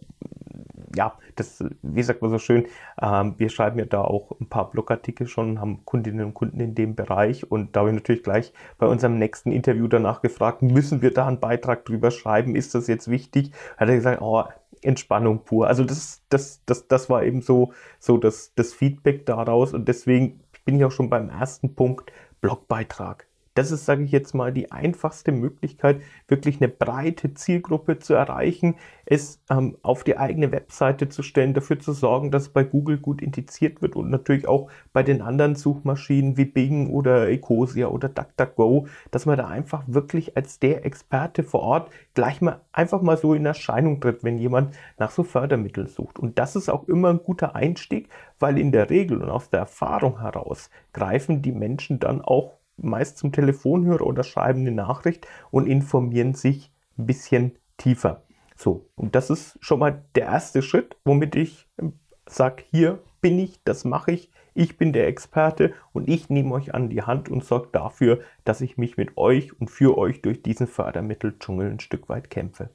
ja, 0.96 1.17
das, 1.36 1.63
wie 1.81 2.03
sagt 2.03 2.22
man 2.22 2.31
so 2.31 2.38
schön, 2.38 2.65
ähm, 3.01 3.36
wir 3.38 3.50
schreiben 3.50 3.79
ja 3.79 3.86
da 3.86 4.01
auch 4.01 4.31
ein 4.39 4.48
paar 4.48 4.70
Blogartikel 4.72 5.27
schon, 5.27 5.60
haben 5.60 5.86
Kundinnen 5.86 6.25
und 6.25 6.34
Kunden 6.34 6.60
in 6.60 6.75
dem 6.75 6.96
Bereich 6.96 7.50
und 7.50 7.75
da 7.75 7.81
habe 7.81 7.89
ich 7.89 7.96
natürlich 7.96 8.24
gleich 8.24 8.53
bei 8.77 8.88
unserem 8.88 9.17
nächsten 9.17 9.51
Interview 9.51 9.88
danach 9.88 10.22
gefragt, 10.22 10.62
müssen 10.62 11.01
wir 11.01 11.13
da 11.13 11.27
einen 11.27 11.39
Beitrag 11.39 11.86
drüber 11.86 12.12
schreiben, 12.12 12.55
ist 12.55 12.75
das 12.75 12.88
jetzt 12.88 13.10
wichtig? 13.10 13.51
Hat 13.77 13.89
er 13.89 13.96
gesagt, 13.96 14.22
oh, 14.22 14.43
Entspannung 14.81 15.43
pur. 15.46 15.67
Also 15.67 15.84
das, 15.84 16.24
das, 16.29 16.62
das, 16.65 16.88
das 16.88 17.10
war 17.10 17.24
eben 17.24 17.41
so, 17.41 17.72
so 18.00 18.17
das, 18.17 18.53
das 18.55 18.74
Feedback 18.74 19.25
daraus 19.25 19.74
und 19.74 19.88
deswegen 19.88 20.41
bin 20.65 20.77
ich 20.77 20.86
auch 20.86 20.91
schon 20.91 21.10
beim 21.10 21.29
ersten 21.29 21.75
Punkt, 21.75 22.12
Blogbeitrag. 22.41 23.27
Das 23.53 23.72
ist, 23.72 23.86
sage 23.86 24.03
ich 24.03 24.12
jetzt 24.12 24.34
mal, 24.34 24.53
die 24.53 24.72
einfachste 24.72 25.34
Möglichkeit, 25.34 26.01
wirklich 26.29 26.62
eine 26.62 26.70
breite 26.70 27.34
Zielgruppe 27.34 28.00
zu 28.00 28.13
erreichen, 28.13 28.75
es 29.05 29.41
ähm, 29.50 29.77
auf 29.81 30.05
die 30.05 30.17
eigene 30.17 30.53
Webseite 30.53 31.10
zu 31.10 31.22
stellen, 31.22 31.53
dafür 31.53 31.77
zu 31.77 31.91
sorgen, 31.91 32.31
dass 32.31 32.48
bei 32.50 32.63
Google 32.63 32.98
gut 32.98 33.22
indiziert 33.22 33.81
wird 33.81 33.98
und 33.98 34.10
natürlich 34.10 34.48
auch 34.48 34.70
bei 34.93 35.03
den 35.03 35.22
anderen 35.22 35.55
Suchmaschinen 35.55 36.38
wie 36.38 36.46
Bing 36.46 36.89
oder 36.89 37.27
Ecosia 37.29 37.88
oder 37.88 38.08
DuckDuckGo, 38.08 38.88
dass 39.12 39.25
man 39.25 39.38
da 39.38 39.48
einfach 39.48 39.84
wirklich 39.86 40.38
als 40.38 40.60
der 40.60 40.86
Experte 40.86 41.43
vor 41.43 41.62
Ort 41.62 41.91
gleich 42.13 42.39
mal 42.39 42.62
einfach 42.72 43.01
mal 43.01 43.17
so 43.17 43.34
in 43.34 43.46
Erscheinung 43.46 44.00
tritt, 44.00 44.24
wenn 44.24 44.38
jemand 44.38 44.75
nach 44.98 45.12
so 45.12 45.24
Fördermitteln 45.24 45.88
sucht. 45.88 46.20
Und 46.20 46.39
das 46.39 46.55
ist 46.55 46.70
auch 46.70 46.88
immer 46.88 47.10
ein 47.10 47.24
guter 47.24 47.53
Einstieg, 47.53 48.08
weil 48.39 48.58
in 48.58 48.72
der 48.72 48.89
Regel 48.89 49.22
und 49.22 49.29
aus 49.29 49.50
der 49.50 49.60
Erfahrung 49.60 50.22
heraus 50.22 50.70
greifen 50.93 51.41
die 51.41 51.51
Menschen 51.51 52.00
dann 52.00 52.22
auch 52.22 52.61
meist 52.83 53.17
zum 53.17 53.31
Telefonhörer 53.31 54.05
oder 54.05 54.23
schreiben 54.23 54.61
eine 54.61 54.71
Nachricht 54.71 55.27
und 55.50 55.67
informieren 55.67 56.33
sich 56.33 56.71
ein 56.97 57.05
bisschen 57.05 57.57
tiefer. 57.77 58.23
So, 58.55 58.89
und 58.95 59.15
das 59.15 59.29
ist 59.29 59.57
schon 59.59 59.79
mal 59.79 60.03
der 60.15 60.25
erste 60.25 60.61
Schritt, 60.61 60.95
womit 61.03 61.35
ich 61.35 61.67
ähm, 61.79 61.93
sage, 62.27 62.63
hier 62.69 63.00
bin 63.19 63.39
ich, 63.39 63.63
das 63.63 63.85
mache 63.85 64.11
ich, 64.11 64.31
ich 64.53 64.77
bin 64.77 64.93
der 64.93 65.07
Experte 65.07 65.73
und 65.93 66.09
ich 66.09 66.29
nehme 66.29 66.53
euch 66.53 66.73
an 66.73 66.89
die 66.89 67.03
Hand 67.03 67.29
und 67.29 67.43
sorge 67.43 67.69
dafür, 67.71 68.19
dass 68.43 68.61
ich 68.61 68.77
mich 68.77 68.97
mit 68.97 69.17
euch 69.17 69.59
und 69.59 69.69
für 69.69 69.97
euch 69.97 70.21
durch 70.21 70.43
diesen 70.43 70.67
Fördermitteldschungel 70.67 71.71
ein 71.71 71.79
Stück 71.79 72.09
weit 72.09 72.29
kämpfe. 72.29 72.69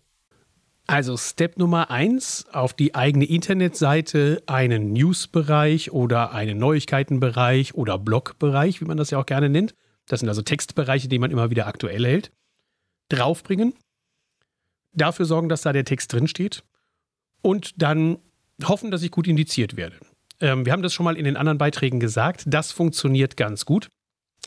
Also 0.88 1.16
Step 1.16 1.58
Nummer 1.58 1.90
eins, 1.90 2.46
auf 2.52 2.72
die 2.72 2.94
eigene 2.94 3.24
Internetseite 3.24 4.42
einen 4.46 4.92
Newsbereich 4.92 5.90
oder 5.90 6.32
einen 6.32 6.58
Neuigkeitenbereich 6.58 7.74
oder 7.74 7.98
Blogbereich, 7.98 8.80
wie 8.80 8.84
man 8.84 8.96
das 8.96 9.10
ja 9.10 9.18
auch 9.18 9.26
gerne 9.26 9.48
nennt. 9.48 9.74
Das 10.06 10.20
sind 10.20 10.28
also 10.28 10.42
Textbereiche, 10.42 11.08
die 11.08 11.18
man 11.18 11.30
immer 11.30 11.50
wieder 11.50 11.66
aktuell 11.66 12.04
hält. 12.04 12.30
Draufbringen, 13.08 13.74
dafür 14.92 15.26
sorgen, 15.26 15.48
dass 15.48 15.62
da 15.62 15.72
der 15.72 15.84
Text 15.84 16.12
drinsteht 16.12 16.64
und 17.42 17.80
dann 17.80 18.18
hoffen, 18.64 18.90
dass 18.90 19.02
ich 19.02 19.10
gut 19.10 19.28
indiziert 19.28 19.76
werde. 19.76 19.96
Ähm, 20.40 20.64
wir 20.64 20.72
haben 20.72 20.82
das 20.82 20.92
schon 20.92 21.04
mal 21.04 21.16
in 21.16 21.24
den 21.24 21.36
anderen 21.36 21.58
Beiträgen 21.58 22.00
gesagt. 22.00 22.44
Das 22.46 22.72
funktioniert 22.72 23.36
ganz 23.36 23.64
gut, 23.64 23.88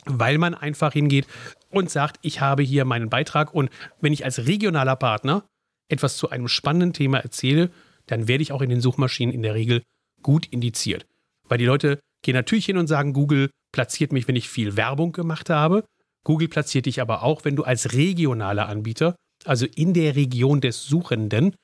weil 0.04 0.38
man 0.38 0.54
einfach 0.54 0.92
hingeht 0.92 1.26
und 1.70 1.90
sagt, 1.90 2.18
ich 2.22 2.40
habe 2.40 2.62
hier 2.62 2.84
meinen 2.84 3.10
Beitrag 3.10 3.54
und 3.54 3.70
wenn 4.00 4.12
ich 4.12 4.24
als 4.24 4.46
regionaler 4.46 4.96
Partner 4.96 5.44
etwas 5.88 6.16
zu 6.16 6.30
einem 6.30 6.48
spannenden 6.48 6.92
Thema 6.92 7.18
erzähle, 7.18 7.70
dann 8.06 8.28
werde 8.28 8.42
ich 8.42 8.52
auch 8.52 8.62
in 8.62 8.70
den 8.70 8.80
Suchmaschinen 8.80 9.34
in 9.34 9.42
der 9.42 9.54
Regel 9.54 9.82
gut 10.22 10.46
indiziert. 10.46 11.06
Weil 11.48 11.58
die 11.58 11.64
Leute 11.64 12.00
gehen 12.22 12.34
natürlich 12.34 12.66
hin 12.66 12.76
und 12.76 12.86
sagen, 12.86 13.12
Google 13.12 13.50
platziert 13.72 14.12
mich, 14.12 14.28
wenn 14.28 14.36
ich 14.36 14.48
viel 14.48 14.76
Werbung 14.76 15.12
gemacht 15.12 15.50
habe. 15.50 15.84
Google 16.24 16.48
platziert 16.48 16.86
dich 16.86 17.00
aber 17.00 17.22
auch, 17.22 17.44
wenn 17.44 17.56
du 17.56 17.64
als 17.64 17.92
regionaler 17.92 18.68
Anbieter, 18.68 19.16
also 19.44 19.66
in 19.66 19.94
der 19.94 20.16
Region 20.16 20.60
des 20.60 20.84
Suchenden, 20.84 21.54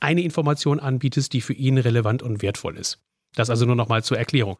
eine 0.00 0.22
Information 0.22 0.80
anbietest, 0.80 1.32
die 1.32 1.42
für 1.42 1.52
ihn 1.52 1.76
relevant 1.76 2.22
und 2.22 2.42
wertvoll 2.42 2.78
ist. 2.78 2.98
Das 3.34 3.50
also 3.50 3.66
nur 3.66 3.76
nochmal 3.76 4.02
zur 4.02 4.18
Erklärung. 4.18 4.56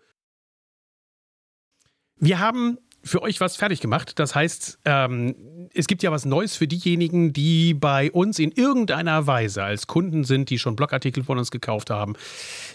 Wir 2.16 2.38
haben 2.38 2.78
für 3.02 3.22
euch 3.22 3.40
was 3.40 3.56
fertig 3.56 3.80
gemacht. 3.80 4.18
Das 4.18 4.34
heißt, 4.34 4.80
ähm, 4.84 5.68
es 5.74 5.86
gibt 5.86 6.02
ja 6.02 6.10
was 6.10 6.24
Neues 6.24 6.56
für 6.56 6.66
diejenigen, 6.66 7.32
die 7.32 7.74
bei 7.74 8.10
uns 8.10 8.38
in 8.38 8.52
irgendeiner 8.52 9.26
Weise 9.26 9.62
als 9.62 9.86
Kunden 9.86 10.24
sind, 10.24 10.50
die 10.50 10.58
schon 10.58 10.76
Blogartikel 10.76 11.24
von 11.24 11.38
uns 11.38 11.50
gekauft 11.50 11.90
haben, 11.90 12.14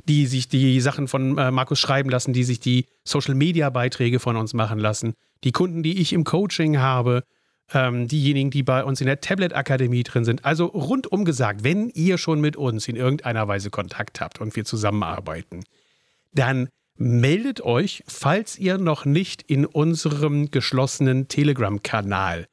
die 0.07 0.25
sich 0.25 0.47
die 0.47 0.79
Sachen 0.81 1.07
von 1.07 1.37
äh, 1.37 1.51
Markus 1.51 1.79
schreiben 1.79 2.09
lassen, 2.09 2.33
die 2.33 2.43
sich 2.43 2.59
die 2.59 2.87
Social-Media-Beiträge 3.03 4.19
von 4.19 4.35
uns 4.35 4.53
machen 4.53 4.79
lassen, 4.79 5.13
die 5.43 5.51
Kunden, 5.51 5.83
die 5.83 5.99
ich 5.99 6.13
im 6.13 6.23
Coaching 6.23 6.79
habe, 6.79 7.23
ähm, 7.73 8.07
diejenigen, 8.07 8.51
die 8.51 8.63
bei 8.63 8.83
uns 8.83 9.01
in 9.01 9.07
der 9.07 9.21
Tablet-Akademie 9.21 10.03
drin 10.03 10.25
sind. 10.25 10.45
Also 10.45 10.65
rundum 10.65 11.25
gesagt, 11.25 11.63
wenn 11.63 11.89
ihr 11.89 12.17
schon 12.17 12.41
mit 12.41 12.55
uns 12.55 12.87
in 12.87 12.95
irgendeiner 12.95 13.47
Weise 13.47 13.69
Kontakt 13.69 14.21
habt 14.21 14.39
und 14.39 14.55
wir 14.55 14.65
zusammenarbeiten, 14.65 15.63
dann 16.33 16.69
meldet 16.97 17.61
euch, 17.61 18.03
falls 18.07 18.57
ihr 18.57 18.77
noch 18.77 19.05
nicht 19.05 19.41
in 19.43 19.65
unserem 19.65 20.51
geschlossenen 20.51 21.27
Telegram-Kanal 21.27 22.47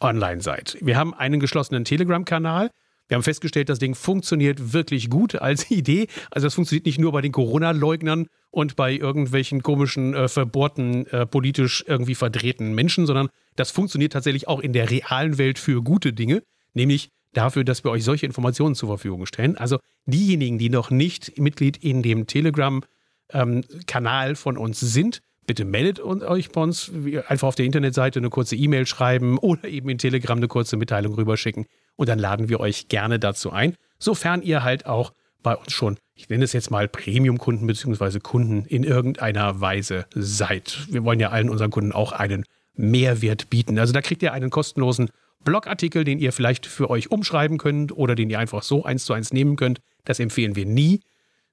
online 0.00 0.40
seid. 0.40 0.76
Wir 0.80 0.96
haben 0.96 1.14
einen 1.14 1.40
geschlossenen 1.40 1.84
Telegram-Kanal. 1.84 2.70
Wir 3.08 3.16
haben 3.16 3.22
festgestellt, 3.22 3.68
das 3.68 3.78
Ding 3.78 3.94
funktioniert 3.94 4.72
wirklich 4.72 5.10
gut 5.10 5.34
als 5.36 5.70
Idee. 5.70 6.06
Also 6.30 6.46
das 6.46 6.54
funktioniert 6.54 6.86
nicht 6.86 6.98
nur 6.98 7.12
bei 7.12 7.20
den 7.20 7.32
Corona-Leugnern 7.32 8.26
und 8.50 8.76
bei 8.76 8.92
irgendwelchen 8.92 9.62
komischen, 9.62 10.14
äh, 10.14 10.28
verbohrten, 10.28 11.06
äh, 11.08 11.26
politisch 11.26 11.84
irgendwie 11.86 12.14
verdrehten 12.14 12.74
Menschen, 12.74 13.06
sondern 13.06 13.28
das 13.56 13.70
funktioniert 13.70 14.12
tatsächlich 14.12 14.48
auch 14.48 14.60
in 14.60 14.72
der 14.72 14.90
realen 14.90 15.38
Welt 15.38 15.58
für 15.58 15.82
gute 15.82 16.12
Dinge, 16.12 16.42
nämlich 16.72 17.10
dafür, 17.34 17.64
dass 17.64 17.84
wir 17.84 17.90
euch 17.90 18.04
solche 18.04 18.26
Informationen 18.26 18.74
zur 18.74 18.88
Verfügung 18.88 19.26
stellen. 19.26 19.56
Also 19.56 19.78
diejenigen, 20.06 20.58
die 20.58 20.70
noch 20.70 20.90
nicht 20.90 21.38
Mitglied 21.38 21.76
in 21.76 22.02
dem 22.02 22.26
Telegram-Kanal 22.26 22.93
ähm, 23.34 23.64
Kanal 23.86 24.36
von 24.36 24.56
uns 24.56 24.80
sind, 24.80 25.20
bitte 25.46 25.64
meldet 25.64 26.00
euch 26.00 26.50
bei 26.50 26.60
uns. 26.60 26.90
Einfach 27.28 27.48
auf 27.48 27.54
der 27.54 27.66
Internetseite 27.66 28.18
eine 28.18 28.30
kurze 28.30 28.56
E-Mail 28.56 28.86
schreiben 28.86 29.38
oder 29.42 29.68
eben 29.68 29.88
in 29.88 29.98
Telegram 29.98 30.38
eine 30.38 30.48
kurze 30.48 30.76
Mitteilung 30.76 31.14
rüberschicken. 31.14 31.66
Und 31.96 32.08
dann 32.08 32.18
laden 32.18 32.48
wir 32.48 32.60
euch 32.60 32.88
gerne 32.88 33.18
dazu 33.18 33.52
ein, 33.52 33.74
sofern 33.98 34.42
ihr 34.42 34.64
halt 34.64 34.86
auch 34.86 35.12
bei 35.42 35.54
uns 35.54 35.72
schon, 35.72 35.98
ich 36.14 36.28
nenne 36.28 36.44
es 36.44 36.54
jetzt 36.54 36.70
mal 36.70 36.88
Premium-Kunden 36.88 37.66
bzw. 37.66 38.18
Kunden 38.20 38.64
in 38.64 38.82
irgendeiner 38.82 39.60
Weise 39.60 40.06
seid. 40.14 40.86
Wir 40.90 41.04
wollen 41.04 41.20
ja 41.20 41.30
allen 41.30 41.50
unseren 41.50 41.70
Kunden 41.70 41.92
auch 41.92 42.12
einen 42.12 42.44
Mehrwert 42.74 43.50
bieten. 43.50 43.78
Also 43.78 43.92
da 43.92 44.00
kriegt 44.00 44.22
ihr 44.22 44.32
einen 44.32 44.50
kostenlosen 44.50 45.10
Blogartikel, 45.44 46.04
den 46.04 46.18
ihr 46.18 46.32
vielleicht 46.32 46.66
für 46.66 46.88
euch 46.88 47.10
umschreiben 47.10 47.58
könnt 47.58 47.96
oder 47.96 48.14
den 48.14 48.30
ihr 48.30 48.38
einfach 48.38 48.62
so 48.62 48.84
eins 48.84 49.04
zu 49.04 49.12
eins 49.12 49.32
nehmen 49.32 49.56
könnt. 49.56 49.80
Das 50.04 50.18
empfehlen 50.18 50.56
wir 50.56 50.66
nie 50.66 51.00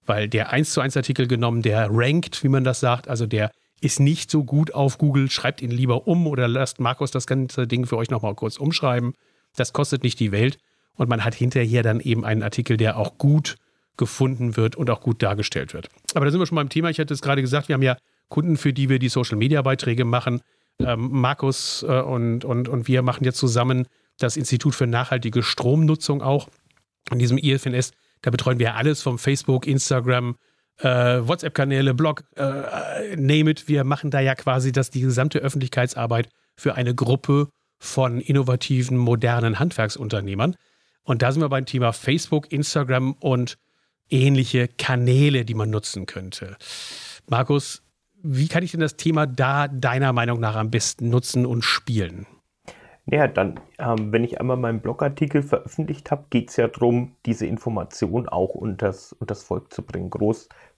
weil 0.05 0.27
der 0.27 0.51
1 0.51 0.73
zu 0.73 0.81
1 0.81 0.97
Artikel 0.97 1.27
genommen, 1.27 1.61
der 1.61 1.89
rankt, 1.91 2.43
wie 2.43 2.49
man 2.49 2.63
das 2.63 2.79
sagt, 2.79 3.07
also 3.07 3.25
der 3.25 3.51
ist 3.81 3.99
nicht 3.99 4.29
so 4.29 4.43
gut 4.43 4.73
auf 4.73 4.97
Google, 4.97 5.29
schreibt 5.29 5.61
ihn 5.61 5.71
lieber 5.71 6.07
um 6.07 6.27
oder 6.27 6.47
lasst 6.47 6.79
Markus 6.79 7.11
das 7.11 7.25
ganze 7.27 7.67
Ding 7.67 7.85
für 7.85 7.97
euch 7.97 8.09
nochmal 8.09 8.35
kurz 8.35 8.57
umschreiben. 8.57 9.13
Das 9.55 9.73
kostet 9.73 10.03
nicht 10.03 10.19
die 10.19 10.31
Welt 10.31 10.57
und 10.95 11.09
man 11.09 11.23
hat 11.25 11.33
hinterher 11.33 11.83
dann 11.83 11.99
eben 11.99 12.23
einen 12.23 12.43
Artikel, 12.43 12.77
der 12.77 12.97
auch 12.97 13.17
gut 13.17 13.57
gefunden 13.97 14.55
wird 14.55 14.75
und 14.75 14.89
auch 14.89 15.01
gut 15.01 15.21
dargestellt 15.21 15.73
wird. 15.73 15.89
Aber 16.13 16.25
da 16.25 16.31
sind 16.31 16.39
wir 16.39 16.45
schon 16.45 16.55
beim 16.55 16.69
Thema. 16.69 16.89
Ich 16.89 16.99
hatte 16.99 17.13
es 17.13 17.21
gerade 17.21 17.41
gesagt, 17.41 17.67
wir 17.67 17.73
haben 17.73 17.81
ja 17.81 17.97
Kunden, 18.29 18.55
für 18.55 18.71
die 18.71 18.87
wir 18.87 18.99
die 18.99 19.09
Social-Media-Beiträge 19.09 20.05
machen. 20.05 20.41
Ähm, 20.79 21.09
Markus 21.11 21.83
äh, 21.83 22.01
und, 22.01 22.45
und, 22.45 22.69
und 22.69 22.87
wir 22.87 23.01
machen 23.01 23.25
jetzt 23.25 23.37
zusammen 23.37 23.87
das 24.17 24.37
Institut 24.37 24.75
für 24.75 24.87
nachhaltige 24.87 25.43
Stromnutzung 25.43 26.21
auch. 26.21 26.49
In 27.11 27.19
diesem 27.19 27.37
IFNS 27.37 27.91
da 28.21 28.31
betreuen 28.31 28.59
wir 28.59 28.75
alles 28.75 29.01
vom 29.01 29.17
Facebook, 29.17 29.67
Instagram, 29.67 30.35
äh, 30.79 30.85
WhatsApp-Kanäle, 30.87 31.93
Blog, 31.93 32.23
äh, 32.35 33.15
name 33.15 33.51
it. 33.51 33.67
Wir 33.67 33.83
machen 33.83 34.11
da 34.11 34.19
ja 34.19 34.35
quasi 34.35 34.71
das, 34.71 34.89
die 34.89 35.01
gesamte 35.01 35.39
Öffentlichkeitsarbeit 35.39 36.29
für 36.55 36.75
eine 36.75 36.95
Gruppe 36.95 37.49
von 37.79 38.21
innovativen, 38.21 38.97
modernen 38.97 39.59
Handwerksunternehmern. 39.59 40.55
Und 41.03 41.21
da 41.21 41.31
sind 41.31 41.41
wir 41.41 41.49
beim 41.49 41.65
Thema 41.65 41.93
Facebook, 41.93 42.51
Instagram 42.51 43.13
und 43.13 43.57
ähnliche 44.09 44.67
Kanäle, 44.67 45.45
die 45.45 45.55
man 45.55 45.69
nutzen 45.69 46.05
könnte. 46.05 46.57
Markus, 47.27 47.81
wie 48.21 48.47
kann 48.47 48.63
ich 48.63 48.71
denn 48.71 48.81
das 48.81 48.97
Thema 48.97 49.25
da 49.25 49.67
deiner 49.67 50.13
Meinung 50.13 50.39
nach 50.39 50.55
am 50.55 50.69
besten 50.69 51.09
nutzen 51.09 51.45
und 51.45 51.63
spielen? 51.63 52.27
Ja, 53.05 53.27
dann, 53.27 53.59
ähm, 53.79 54.11
wenn 54.11 54.23
ich 54.23 54.39
einmal 54.39 54.57
meinen 54.57 54.79
Blogartikel 54.81 55.41
veröffentlicht 55.43 56.11
habe, 56.11 56.25
geht 56.29 56.49
es 56.49 56.57
ja 56.57 56.67
darum, 56.67 57.15
diese 57.25 57.45
Information 57.47 58.29
auch 58.29 58.53
unters, 58.55 59.13
unters 59.13 59.43
Volk 59.43 59.73
zu 59.73 59.83
bringen, 59.83 60.09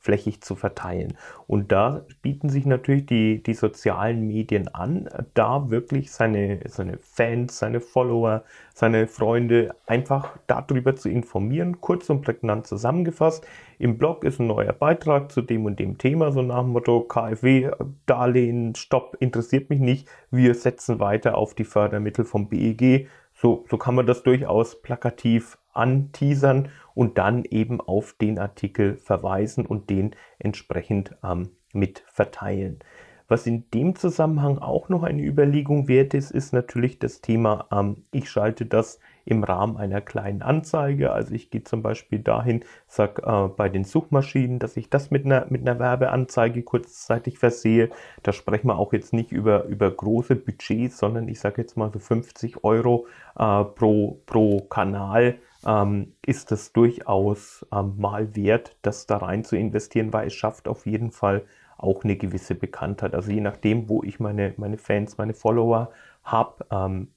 großflächig 0.04 0.42
zu 0.42 0.56
verteilen. 0.56 1.18
Und 1.48 1.72
da 1.72 2.06
bieten 2.22 2.50
sich 2.50 2.66
natürlich 2.66 3.06
die, 3.06 3.42
die 3.42 3.54
sozialen 3.54 4.28
Medien 4.28 4.68
an, 4.74 5.10
da 5.34 5.70
wirklich 5.70 6.12
seine, 6.12 6.60
seine 6.68 6.98
Fans, 7.00 7.60
seine 7.60 7.80
Follower, 7.82 8.44
seine 8.74 9.08
Freunde 9.08 9.76
einfach 9.86 10.38
darüber 10.48 10.96
zu 10.96 11.10
informieren, 11.10 11.82
kurz 11.82 12.10
und 12.10 12.22
prägnant 12.22 12.68
zusammengefasst. 12.68 13.46
Im 13.80 13.98
Blog 13.98 14.24
ist 14.24 14.40
ein 14.40 14.48
neuer 14.48 14.74
Beitrag 14.74 15.32
zu 15.32 15.42
dem 15.42 15.66
und 15.66 15.80
dem 15.80 15.98
Thema, 15.98 16.32
so 16.32 16.42
nach 16.42 16.62
dem 16.62 16.70
Motto 16.70 17.02
KfW, 17.02 17.72
Darlehen, 18.06 18.76
Stopp, 18.76 19.18
interessiert 19.20 19.70
mich 19.70 19.80
nicht. 19.80 20.08
Wir 20.32 20.56
setzen 20.56 21.00
weiter 21.00 21.38
auf 21.38 21.54
die 21.54 21.66
Fördermittel 21.66 22.26
vom 22.26 22.50
BEG. 22.50 23.08
So, 23.34 23.66
so 23.70 23.78
kann 23.78 23.96
man 23.96 24.06
das 24.06 24.24
durchaus 24.24 24.82
plakativ 24.82 25.58
anteasern 25.74 26.70
und 26.96 27.18
dann 27.18 27.44
eben 27.46 27.82
auf 27.82 28.14
den 28.14 28.40
Artikel 28.40 28.98
verweisen 28.98 29.66
und 29.66 29.90
den 29.90 30.16
entsprechend 30.40 31.16
ähm, 31.24 31.50
mit 31.74 32.04
verteilen. 32.08 32.80
Was 33.28 33.48
in 33.48 33.70
dem 33.72 33.96
Zusammenhang 33.96 34.60
auch 34.60 34.90
noch 34.90 35.04
eine 35.04 35.24
Überlegung 35.24 35.88
wert 35.88 36.14
ist, 36.14 36.30
ist 36.30 36.54
natürlich 36.54 37.00
das 37.00 37.22
Thema, 37.22 37.68
ähm, 37.72 38.04
ich 38.12 38.30
schalte 38.30 38.66
das 38.66 39.00
im 39.26 39.44
Rahmen 39.44 39.78
einer 39.78 40.02
kleinen 40.02 40.42
Anzeige. 40.42 41.14
Also 41.14 41.34
ich 41.34 41.50
gehe 41.50 41.64
zum 41.64 41.82
Beispiel 41.82 42.20
dahin, 42.20 42.64
sage 42.88 43.24
äh, 43.26 43.48
bei 43.48 43.70
den 43.70 43.86
Suchmaschinen, 43.86 44.60
dass 44.60 44.76
ich 44.76 44.90
das 44.90 45.10
mit 45.10 45.26
einer, 45.26 45.46
mit 45.50 45.62
einer 45.62 45.80
Werbeanzeige 45.80 46.64
kurzzeitig 46.64 47.40
versehe. 47.40 47.90
Da 48.22 48.34
sprechen 48.34 48.68
wir 48.68 48.78
auch 48.78 48.94
jetzt 48.94 49.14
nicht 49.14 49.32
über, 49.32 49.64
über 49.66 49.90
große 49.90 50.36
Budgets, 50.36 50.98
sondern 50.98 51.28
ich 51.28 51.40
sage 51.40 51.62
jetzt 51.62 51.78
mal 51.78 51.92
so 51.92 52.00
50 52.00 52.64
Euro 52.64 53.08
äh, 53.38 53.64
pro, 53.64 54.22
pro 54.26 54.60
Kanal. 54.62 55.40
Ähm, 55.65 56.13
ist 56.25 56.51
es 56.51 56.74
durchaus 56.74 57.65
ähm, 57.72 57.96
mal 57.98 58.36
wert, 58.36 58.75
das 58.82 59.05
da 59.05 59.17
rein 59.17 59.43
zu 59.43 59.55
investieren, 59.55 60.13
weil 60.13 60.27
es 60.27 60.34
schafft 60.34 60.67
auf 60.67 60.86
jeden 60.86 61.12
Fall 61.12 61.43
auch 61.77 62.03
eine 62.03 62.15
gewisse 62.15 62.55
Bekanntheit. 62.55 63.13
Also 63.13 63.32
je 63.32 63.41
nachdem, 63.41 63.89
wo 63.89 64.03
ich 64.03 64.20
meine, 64.20 64.53
meine 64.58 64.77
Fans, 64.77 65.17
meine 65.17 65.34
Follower 65.34 65.91
habe, 66.24 66.65
ähm, 66.72 67.10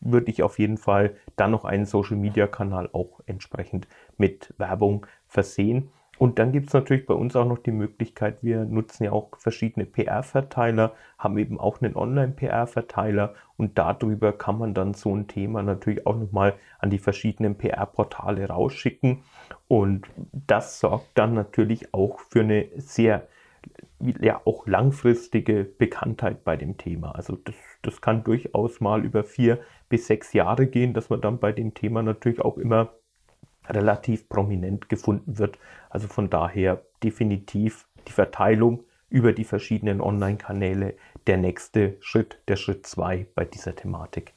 würde 0.00 0.30
ich 0.30 0.42
auf 0.42 0.58
jeden 0.58 0.78
Fall 0.78 1.16
dann 1.36 1.50
noch 1.50 1.64
einen 1.64 1.84
Social-Media-Kanal 1.84 2.88
auch 2.92 3.20
entsprechend 3.26 3.86
mit 4.16 4.54
Werbung 4.56 5.06
versehen. 5.26 5.90
Und 6.18 6.38
dann 6.38 6.52
gibt 6.52 6.68
es 6.68 6.72
natürlich 6.72 7.06
bei 7.06 7.14
uns 7.14 7.34
auch 7.36 7.46
noch 7.46 7.58
die 7.58 7.72
Möglichkeit, 7.72 8.42
wir 8.42 8.64
nutzen 8.64 9.04
ja 9.04 9.12
auch 9.12 9.30
verschiedene 9.38 9.86
PR-Verteiler, 9.86 10.92
haben 11.18 11.38
eben 11.38 11.58
auch 11.58 11.80
einen 11.80 11.96
Online-PR-Verteiler 11.96 13.34
und 13.56 13.78
darüber 13.78 14.32
kann 14.32 14.58
man 14.58 14.74
dann 14.74 14.94
so 14.94 15.14
ein 15.14 15.26
Thema 15.26 15.62
natürlich 15.62 16.06
auch 16.06 16.16
nochmal 16.16 16.54
an 16.78 16.90
die 16.90 16.98
verschiedenen 16.98 17.56
PR-Portale 17.56 18.48
rausschicken. 18.48 19.22
Und 19.68 20.06
das 20.32 20.80
sorgt 20.80 21.10
dann 21.14 21.34
natürlich 21.34 21.92
auch 21.94 22.20
für 22.20 22.40
eine 22.40 22.68
sehr 22.76 23.26
ja 24.20 24.40
auch 24.44 24.66
langfristige 24.66 25.64
Bekanntheit 25.64 26.44
bei 26.44 26.56
dem 26.56 26.76
Thema. 26.76 27.14
Also 27.14 27.36
das, 27.36 27.54
das 27.82 28.00
kann 28.00 28.24
durchaus 28.24 28.80
mal 28.80 29.04
über 29.04 29.24
vier 29.24 29.60
bis 29.88 30.06
sechs 30.06 30.32
Jahre 30.32 30.66
gehen, 30.66 30.92
dass 30.92 31.10
man 31.10 31.20
dann 31.20 31.38
bei 31.38 31.52
dem 31.52 31.74
Thema 31.74 32.02
natürlich 32.02 32.40
auch 32.40 32.58
immer 32.58 32.92
relativ 33.68 34.28
prominent 34.28 34.88
gefunden 34.88 35.38
wird. 35.38 35.58
Also 35.90 36.08
von 36.08 36.30
daher 36.30 36.82
definitiv 37.02 37.86
die 38.08 38.12
Verteilung 38.12 38.84
über 39.08 39.32
die 39.32 39.44
verschiedenen 39.44 40.00
Online-Kanäle 40.00 40.94
der 41.26 41.36
nächste 41.36 41.96
Schritt, 42.00 42.38
der 42.48 42.56
Schritt 42.56 42.86
zwei 42.86 43.26
bei 43.34 43.44
dieser 43.44 43.74
Thematik. 43.76 44.32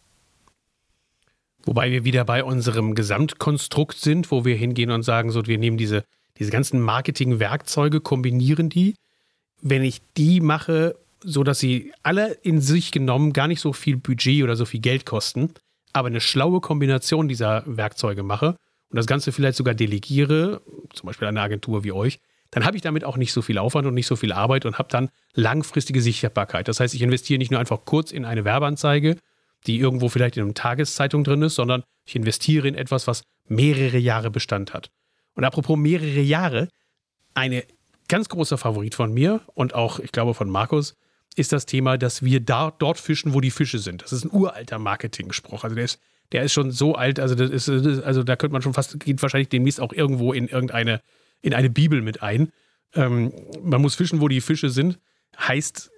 Wobei 1.65 1.91
wir 1.91 2.05
wieder 2.05 2.23
bei 2.23 2.43
unserem 2.43 2.95
Gesamtkonstrukt 2.95 3.97
sind, 3.97 4.31
wo 4.31 4.45
wir 4.45 4.55
hingehen 4.55 4.91
und 4.91 5.03
sagen, 5.03 5.31
so, 5.31 5.45
wir 5.47 5.57
nehmen 5.57 5.77
diese, 5.77 6.03
diese 6.37 6.51
ganzen 6.51 6.79
Marketing-Werkzeuge, 6.79 7.99
kombinieren 7.99 8.69
die. 8.69 8.95
Wenn 9.61 9.83
ich 9.83 10.01
die 10.15 10.39
mache, 10.39 10.95
so 11.21 11.43
dass 11.43 11.59
sie 11.59 11.91
alle 12.03 12.33
in 12.43 12.61
sich 12.61 12.91
genommen 12.91 13.33
gar 13.33 13.47
nicht 13.47 13.59
so 13.59 13.73
viel 13.73 13.97
Budget 13.97 14.43
oder 14.43 14.55
so 14.55 14.65
viel 14.65 14.79
Geld 14.79 15.05
kosten, 15.05 15.53
aber 15.91 16.07
eine 16.07 16.21
schlaue 16.21 16.61
Kombination 16.61 17.27
dieser 17.27 17.63
Werkzeuge 17.65 18.23
mache 18.23 18.55
und 18.89 18.95
das 18.95 19.07
Ganze 19.07 19.31
vielleicht 19.31 19.57
sogar 19.57 19.73
delegiere, 19.73 20.61
zum 20.93 21.07
Beispiel 21.07 21.27
eine 21.27 21.41
Agentur 21.41 21.83
wie 21.83 21.91
euch, 21.91 22.19
dann 22.51 22.65
habe 22.65 22.77
ich 22.77 22.81
damit 22.81 23.03
auch 23.03 23.17
nicht 23.17 23.33
so 23.33 23.41
viel 23.41 23.57
Aufwand 23.57 23.87
und 23.87 23.93
nicht 23.93 24.07
so 24.07 24.15
viel 24.15 24.31
Arbeit 24.31 24.65
und 24.65 24.77
habe 24.77 24.89
dann 24.89 25.09
langfristige 25.33 26.01
Sicherbarkeit. 26.01 26.67
Das 26.67 26.79
heißt, 26.79 26.93
ich 26.93 27.01
investiere 27.01 27.37
nicht 27.37 27.51
nur 27.51 27.59
einfach 27.59 27.83
kurz 27.83 28.11
in 28.11 28.23
eine 28.23 28.45
Werbeanzeige, 28.45 29.17
die 29.65 29.79
irgendwo 29.79 30.07
vielleicht 30.07 30.37
in 30.37 30.43
einer 30.43 30.53
Tageszeitung 30.53 31.23
drin 31.23 31.41
ist, 31.41 31.55
sondern 31.55 31.83
ich 32.05 32.15
investiere 32.15 32.67
in 32.67 32.75
etwas, 32.75 33.07
was 33.07 33.23
mehrere 33.47 33.97
Jahre 33.97 34.31
Bestand 34.31 34.73
hat. 34.73 34.89
Und 35.33 35.43
apropos 35.43 35.77
mehrere 35.77 36.21
Jahre, 36.21 36.69
eine 37.33 37.63
ganz 38.07 38.29
großer 38.29 38.57
Favorit 38.57 38.95
von 38.95 39.13
mir 39.13 39.41
und 39.53 39.75
auch, 39.75 39.99
ich 39.99 40.11
glaube, 40.11 40.33
von 40.33 40.49
Markus, 40.49 40.95
ist 41.35 41.51
das 41.51 41.65
Thema, 41.65 41.97
dass 41.97 42.23
wir 42.23 42.39
da, 42.39 42.71
dort 42.71 42.97
fischen, 42.97 43.33
wo 43.33 43.41
die 43.41 43.51
Fische 43.51 43.77
sind. 43.77 44.01
Das 44.01 44.11
ist 44.11 44.25
ein 44.25 44.31
uralter 44.31 44.79
Marketing-Spruch. 44.79 45.63
Also 45.63 45.75
der 45.75 45.85
ist, 45.85 45.99
der 46.31 46.43
ist 46.43 46.53
schon 46.53 46.71
so 46.71 46.95
alt, 46.95 47.19
also 47.19 47.35
das 47.35 47.67
ist, 47.67 48.03
also 48.03 48.23
da 48.23 48.35
könnte 48.35 48.53
man 48.53 48.61
schon 48.61 48.73
fast, 48.73 48.99
geht 48.99 49.21
wahrscheinlich 49.21 49.49
demnächst 49.49 49.79
auch 49.79 49.93
irgendwo 49.93 50.33
in 50.33 50.47
irgendeine, 50.47 51.01
in 51.41 51.53
eine 51.53 51.69
Bibel 51.69 52.01
mit 52.01 52.21
ein. 52.21 52.51
Ähm, 52.93 53.31
man 53.61 53.81
muss 53.81 53.95
fischen, 53.95 54.21
wo 54.21 54.27
die 54.27 54.41
Fische 54.41 54.69
sind. 54.69 54.99
Heißt, 55.39 55.91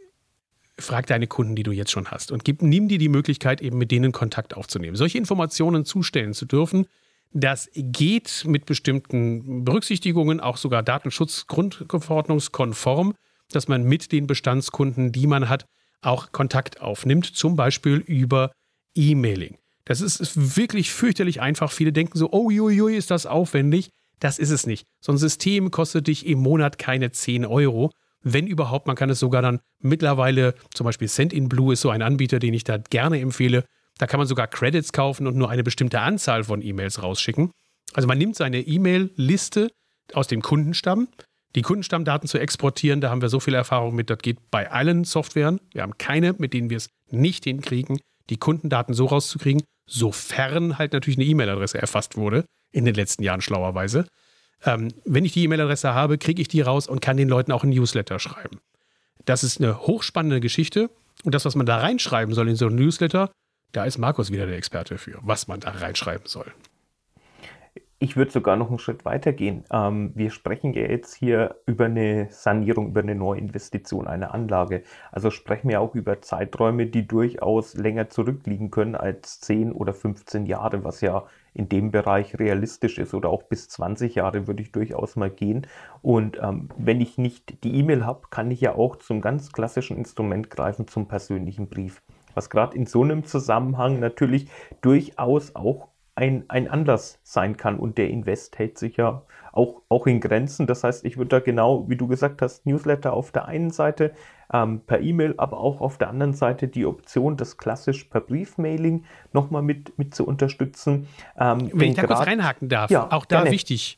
frag 0.77 1.07
deine 1.07 1.27
Kunden, 1.27 1.55
die 1.55 1.63
du 1.63 1.71
jetzt 1.71 1.91
schon 1.91 2.11
hast 2.11 2.31
und 2.31 2.45
gib, 2.45 2.61
nimm 2.61 2.87
dir 2.87 2.99
die 2.99 3.09
Möglichkeit, 3.09 3.61
eben 3.61 3.77
mit 3.77 3.91
denen 3.91 4.11
Kontakt 4.11 4.55
aufzunehmen. 4.55 4.95
Solche 4.95 5.17
Informationen 5.17 5.85
zustellen 5.85 6.33
zu 6.33 6.45
dürfen, 6.45 6.85
das 7.31 7.69
geht 7.73 8.43
mit 8.47 8.65
bestimmten 8.65 9.63
Berücksichtigungen, 9.63 10.39
auch 10.39 10.57
sogar 10.57 10.83
Datenschutzgrundverordnungskonform, 10.83 13.13
dass 13.51 13.67
man 13.67 13.83
mit 13.83 14.11
den 14.11 14.27
Bestandskunden, 14.27 15.11
die 15.11 15.27
man 15.27 15.49
hat, 15.49 15.65
auch 16.01 16.31
Kontakt 16.31 16.81
aufnimmt, 16.81 17.25
zum 17.25 17.55
Beispiel 17.55 17.97
über 17.97 18.51
E-Mailing. 18.95 19.57
Das 19.89 20.01
ist 20.01 20.55
wirklich 20.55 20.91
fürchterlich 20.91 21.41
einfach. 21.41 21.71
Viele 21.71 21.91
denken 21.91 22.15
so, 22.15 22.29
oh, 22.31 22.51
ui, 22.51 22.95
ist 22.95 23.09
das 23.09 23.25
aufwendig. 23.25 23.89
Das 24.19 24.37
ist 24.37 24.51
es 24.51 24.67
nicht. 24.67 24.85
So 25.01 25.11
ein 25.11 25.17
System 25.17 25.71
kostet 25.71 26.05
dich 26.05 26.27
im 26.27 26.37
Monat 26.37 26.77
keine 26.77 27.11
10 27.11 27.43
Euro. 27.43 27.89
Wenn 28.21 28.45
überhaupt, 28.45 28.85
man 28.85 28.95
kann 28.95 29.09
es 29.09 29.17
sogar 29.17 29.41
dann 29.41 29.61
mittlerweile, 29.79 30.53
zum 30.75 30.85
Beispiel 30.85 31.07
Send 31.07 31.33
in 31.33 31.49
Blue 31.49 31.73
ist 31.73 31.81
so 31.81 31.89
ein 31.89 32.03
Anbieter, 32.03 32.37
den 32.37 32.53
ich 32.53 32.63
da 32.63 32.77
gerne 32.77 33.19
empfehle. 33.19 33.63
Da 33.97 34.05
kann 34.05 34.19
man 34.19 34.27
sogar 34.27 34.45
Credits 34.45 34.93
kaufen 34.93 35.25
und 35.25 35.35
nur 35.35 35.49
eine 35.49 35.63
bestimmte 35.63 36.01
Anzahl 36.01 36.43
von 36.43 36.61
E-Mails 36.61 37.01
rausschicken. 37.01 37.49
Also 37.93 38.07
man 38.07 38.19
nimmt 38.19 38.35
seine 38.35 38.59
E-Mail-Liste 38.59 39.71
aus 40.13 40.27
dem 40.27 40.43
Kundenstamm, 40.43 41.07
die 41.55 41.63
Kundenstammdaten 41.63 42.29
zu 42.29 42.37
exportieren, 42.37 43.01
da 43.01 43.09
haben 43.09 43.23
wir 43.23 43.29
so 43.29 43.39
viel 43.39 43.55
Erfahrung 43.55 43.95
mit, 43.95 44.11
das 44.11 44.19
geht 44.19 44.51
bei 44.51 44.69
allen 44.69 45.03
Softwaren. 45.03 45.59
Wir 45.71 45.81
haben 45.81 45.97
keine, 45.97 46.35
mit 46.37 46.53
denen 46.53 46.69
wir 46.69 46.77
es 46.77 46.91
nicht 47.09 47.45
hinkriegen, 47.45 47.99
die 48.29 48.37
Kundendaten 48.37 48.93
so 48.93 49.07
rauszukriegen, 49.07 49.63
sofern 49.89 50.77
halt 50.77 50.93
natürlich 50.93 51.17
eine 51.17 51.25
E-Mail-Adresse 51.25 51.79
erfasst 51.79 52.15
wurde, 52.15 52.45
in 52.71 52.85
den 52.85 52.95
letzten 52.95 53.23
Jahren 53.23 53.41
schlauerweise. 53.41 54.05
Ähm, 54.65 54.89
wenn 55.05 55.25
ich 55.25 55.33
die 55.33 55.43
E-Mail-Adresse 55.43 55.93
habe, 55.93 56.17
kriege 56.17 56.41
ich 56.41 56.47
die 56.47 56.61
raus 56.61 56.87
und 56.87 57.01
kann 57.01 57.17
den 57.17 57.29
Leuten 57.29 57.51
auch 57.51 57.63
ein 57.63 57.69
Newsletter 57.69 58.19
schreiben. 58.19 58.59
Das 59.25 59.43
ist 59.43 59.59
eine 59.59 59.81
hochspannende 59.81 60.39
Geschichte. 60.39 60.89
Und 61.23 61.35
das, 61.35 61.45
was 61.45 61.55
man 61.55 61.65
da 61.65 61.77
reinschreiben 61.77 62.33
soll 62.33 62.47
in 62.47 62.55
so 62.55 62.67
ein 62.67 62.75
Newsletter, 62.75 63.31
da 63.71 63.85
ist 63.85 63.97
Markus 63.97 64.31
wieder 64.31 64.45
der 64.45 64.57
Experte 64.57 64.97
für, 64.97 65.19
was 65.21 65.47
man 65.47 65.59
da 65.59 65.71
reinschreiben 65.71 66.27
soll. 66.27 66.51
Ich 68.01 68.15
würde 68.15 68.31
sogar 68.31 68.55
noch 68.55 68.69
einen 68.69 68.79
Schritt 68.79 69.03
weiter 69.03 69.33
gehen. 69.33 69.65
Ähm, 69.71 70.13
wir 70.15 70.29
sprechen 70.31 70.73
ja 70.73 70.83
jetzt 70.83 71.15
hier 71.15 71.57
über 71.65 71.85
eine 71.85 72.29
Sanierung, 72.31 72.87
über 72.87 73.01
eine 73.01 73.13
Neuinvestition 73.13 74.07
einer 74.07 74.33
Anlage. 74.33 74.83
Also 75.11 75.31
sprechen 75.31 75.67
wir 75.67 75.81
auch 75.81 75.95
über 75.95 76.21
Zeiträume, 76.21 76.87
die 76.87 77.05
durchaus 77.05 77.73
länger 77.73 78.07
zurückliegen 78.07 78.71
können 78.71 78.95
als 78.95 79.41
10 79.41 79.73
oder 79.73 79.93
15 79.93 80.45
Jahre, 80.45 80.85
was 80.85 81.01
ja 81.01 81.25
in 81.53 81.67
dem 81.67 81.91
Bereich 81.91 82.39
realistisch 82.39 82.99
ist 82.99 83.13
oder 83.13 83.27
auch 83.27 83.43
bis 83.43 83.67
20 83.67 84.15
Jahre 84.15 84.47
würde 84.47 84.63
ich 84.63 84.71
durchaus 84.71 85.17
mal 85.17 85.29
gehen. 85.29 85.67
Und 86.01 86.39
ähm, 86.41 86.69
wenn 86.77 87.01
ich 87.01 87.17
nicht 87.17 87.65
die 87.65 87.75
E-Mail 87.75 88.05
habe, 88.05 88.29
kann 88.29 88.49
ich 88.49 88.61
ja 88.61 88.75
auch 88.75 88.95
zum 88.95 89.19
ganz 89.19 89.51
klassischen 89.51 89.97
Instrument 89.97 90.49
greifen, 90.49 90.87
zum 90.87 91.09
persönlichen 91.09 91.67
Brief. 91.67 92.01
Was 92.33 92.49
gerade 92.49 92.77
in 92.77 92.85
so 92.85 93.03
einem 93.03 93.25
Zusammenhang 93.25 93.99
natürlich 93.99 94.47
durchaus 94.79 95.53
auch 95.57 95.88
ein, 96.19 96.43
ein 96.49 96.67
Anlass 96.67 97.19
sein 97.23 97.55
kann. 97.55 97.79
Und 97.79 97.97
der 97.97 98.09
Invest 98.09 98.59
hält 98.59 98.77
sich 98.77 98.97
ja 98.97 99.23
auch, 99.53 99.81
auch 99.87 100.05
in 100.05 100.19
Grenzen. 100.19 100.67
Das 100.67 100.83
heißt, 100.83 101.05
ich 101.05 101.17
würde 101.17 101.29
da 101.29 101.39
genau, 101.39 101.89
wie 101.89 101.95
du 101.95 102.07
gesagt 102.07 102.41
hast, 102.41 102.65
Newsletter 102.65 103.13
auf 103.13 103.31
der 103.31 103.47
einen 103.47 103.71
Seite, 103.71 104.11
ähm, 104.51 104.81
per 104.85 104.99
E-Mail, 104.99 105.35
aber 105.37 105.59
auch 105.59 105.79
auf 105.79 105.97
der 105.97 106.09
anderen 106.09 106.33
Seite 106.33 106.67
die 106.67 106.85
Option, 106.85 107.37
das 107.37 107.57
klassisch 107.57 108.03
per 108.05 108.21
Briefmailing 108.21 109.05
nochmal 109.31 109.61
mit, 109.61 109.97
mit 109.97 110.13
zu 110.13 110.25
unterstützen. 110.25 111.07
Ähm, 111.37 111.69
wenn 111.73 111.91
ich 111.91 111.95
da 111.95 112.05
kurz 112.05 112.25
reinhaken 112.25 112.67
darf, 112.67 112.91
ja, 112.91 113.11
auch 113.11 113.25
da 113.25 113.37
gerne. 113.37 113.51
wichtig. 113.51 113.97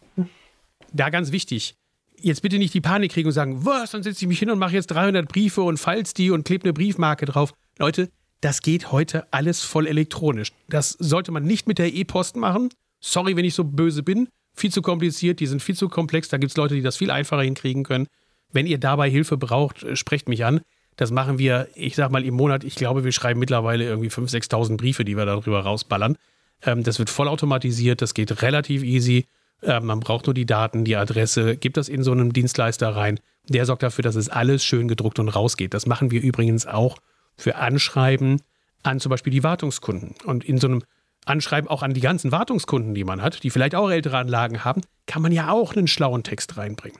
Da 0.93 1.09
ganz 1.09 1.31
wichtig 1.31 1.75
jetzt 2.23 2.43
bitte 2.43 2.59
nicht 2.59 2.73
die 2.75 2.81
Panik 2.81 3.11
kriegen 3.11 3.27
und 3.27 3.33
sagen, 3.33 3.65
was, 3.65 3.91
dann 3.91 4.03
setze 4.03 4.23
ich 4.23 4.27
mich 4.27 4.37
hin 4.37 4.51
und 4.51 4.59
mache 4.59 4.73
jetzt 4.73 4.87
300 4.87 5.27
Briefe 5.27 5.63
und 5.63 5.77
falls 5.77 6.13
die 6.13 6.29
und 6.29 6.45
klebe 6.45 6.65
eine 6.65 6.73
Briefmarke 6.73 7.25
drauf. 7.25 7.53
Leute, 7.79 8.09
das 8.41 8.61
geht 8.61 8.91
heute 8.91 9.31
alles 9.31 9.61
voll 9.61 9.87
elektronisch. 9.87 10.51
Das 10.67 10.91
sollte 10.99 11.31
man 11.31 11.43
nicht 11.43 11.67
mit 11.67 11.77
der 11.77 11.93
E-Post 11.93 12.35
machen. 12.35 12.69
Sorry, 12.99 13.35
wenn 13.35 13.45
ich 13.45 13.53
so 13.53 13.63
böse 13.63 14.03
bin. 14.03 14.29
Viel 14.53 14.71
zu 14.71 14.81
kompliziert, 14.81 15.39
die 15.39 15.47
sind 15.47 15.61
viel 15.61 15.75
zu 15.75 15.87
komplex. 15.87 16.27
Da 16.27 16.37
gibt 16.37 16.51
es 16.51 16.57
Leute, 16.57 16.75
die 16.75 16.81
das 16.81 16.97
viel 16.97 17.11
einfacher 17.11 17.43
hinkriegen 17.43 17.83
können. 17.83 18.07
Wenn 18.51 18.67
ihr 18.67 18.79
dabei 18.79 19.09
Hilfe 19.09 19.37
braucht, 19.37 19.83
äh, 19.83 19.95
sprecht 19.95 20.27
mich 20.27 20.43
an. 20.43 20.61
Das 20.97 21.11
machen 21.11 21.39
wir, 21.39 21.69
ich 21.75 21.95
sag 21.95 22.11
mal, 22.11 22.25
im 22.25 22.33
Monat. 22.33 22.63
Ich 22.63 22.75
glaube, 22.75 23.03
wir 23.03 23.11
schreiben 23.11 23.39
mittlerweile 23.39 23.85
irgendwie 23.85 24.09
5.000, 24.09 24.49
6.000 24.49 24.77
Briefe, 24.77 25.05
die 25.05 25.15
wir 25.15 25.25
darüber 25.25 25.61
rausballern. 25.61 26.17
Ähm, 26.63 26.83
das 26.83 26.99
wird 26.99 27.09
vollautomatisiert, 27.09 28.01
das 28.01 28.13
geht 28.13 28.41
relativ 28.41 28.83
easy. 28.83 29.25
Ähm, 29.63 29.85
man 29.85 29.99
braucht 29.99 30.25
nur 30.25 30.33
die 30.33 30.45
Daten, 30.45 30.83
die 30.83 30.95
Adresse, 30.95 31.55
gibt 31.55 31.77
das 31.77 31.89
in 31.89 32.03
so 32.03 32.11
einem 32.11 32.33
Dienstleister 32.33 32.95
rein. 32.95 33.19
Der 33.47 33.65
sorgt 33.65 33.83
dafür, 33.83 34.03
dass 34.03 34.15
es 34.15 34.29
alles 34.29 34.63
schön 34.63 34.87
gedruckt 34.87 35.19
und 35.19 35.29
rausgeht. 35.29 35.73
Das 35.73 35.85
machen 35.85 36.11
wir 36.11 36.21
übrigens 36.21 36.67
auch 36.67 36.97
für 37.37 37.55
Anschreiben 37.55 38.41
an 38.83 38.99
zum 38.99 39.09
Beispiel 39.09 39.31
die 39.31 39.43
Wartungskunden. 39.43 40.15
Und 40.25 40.43
in 40.43 40.57
so 40.57 40.67
einem 40.67 40.83
Anschreiben 41.25 41.69
auch 41.69 41.83
an 41.83 41.93
die 41.93 42.01
ganzen 42.01 42.31
Wartungskunden, 42.31 42.93
die 42.93 43.03
man 43.03 43.21
hat, 43.21 43.43
die 43.43 43.49
vielleicht 43.49 43.75
auch 43.75 43.89
ältere 43.89 44.17
Anlagen 44.17 44.63
haben, 44.63 44.81
kann 45.05 45.21
man 45.21 45.31
ja 45.31 45.51
auch 45.51 45.75
einen 45.75 45.87
schlauen 45.87 46.23
Text 46.23 46.57
reinbringen. 46.57 46.99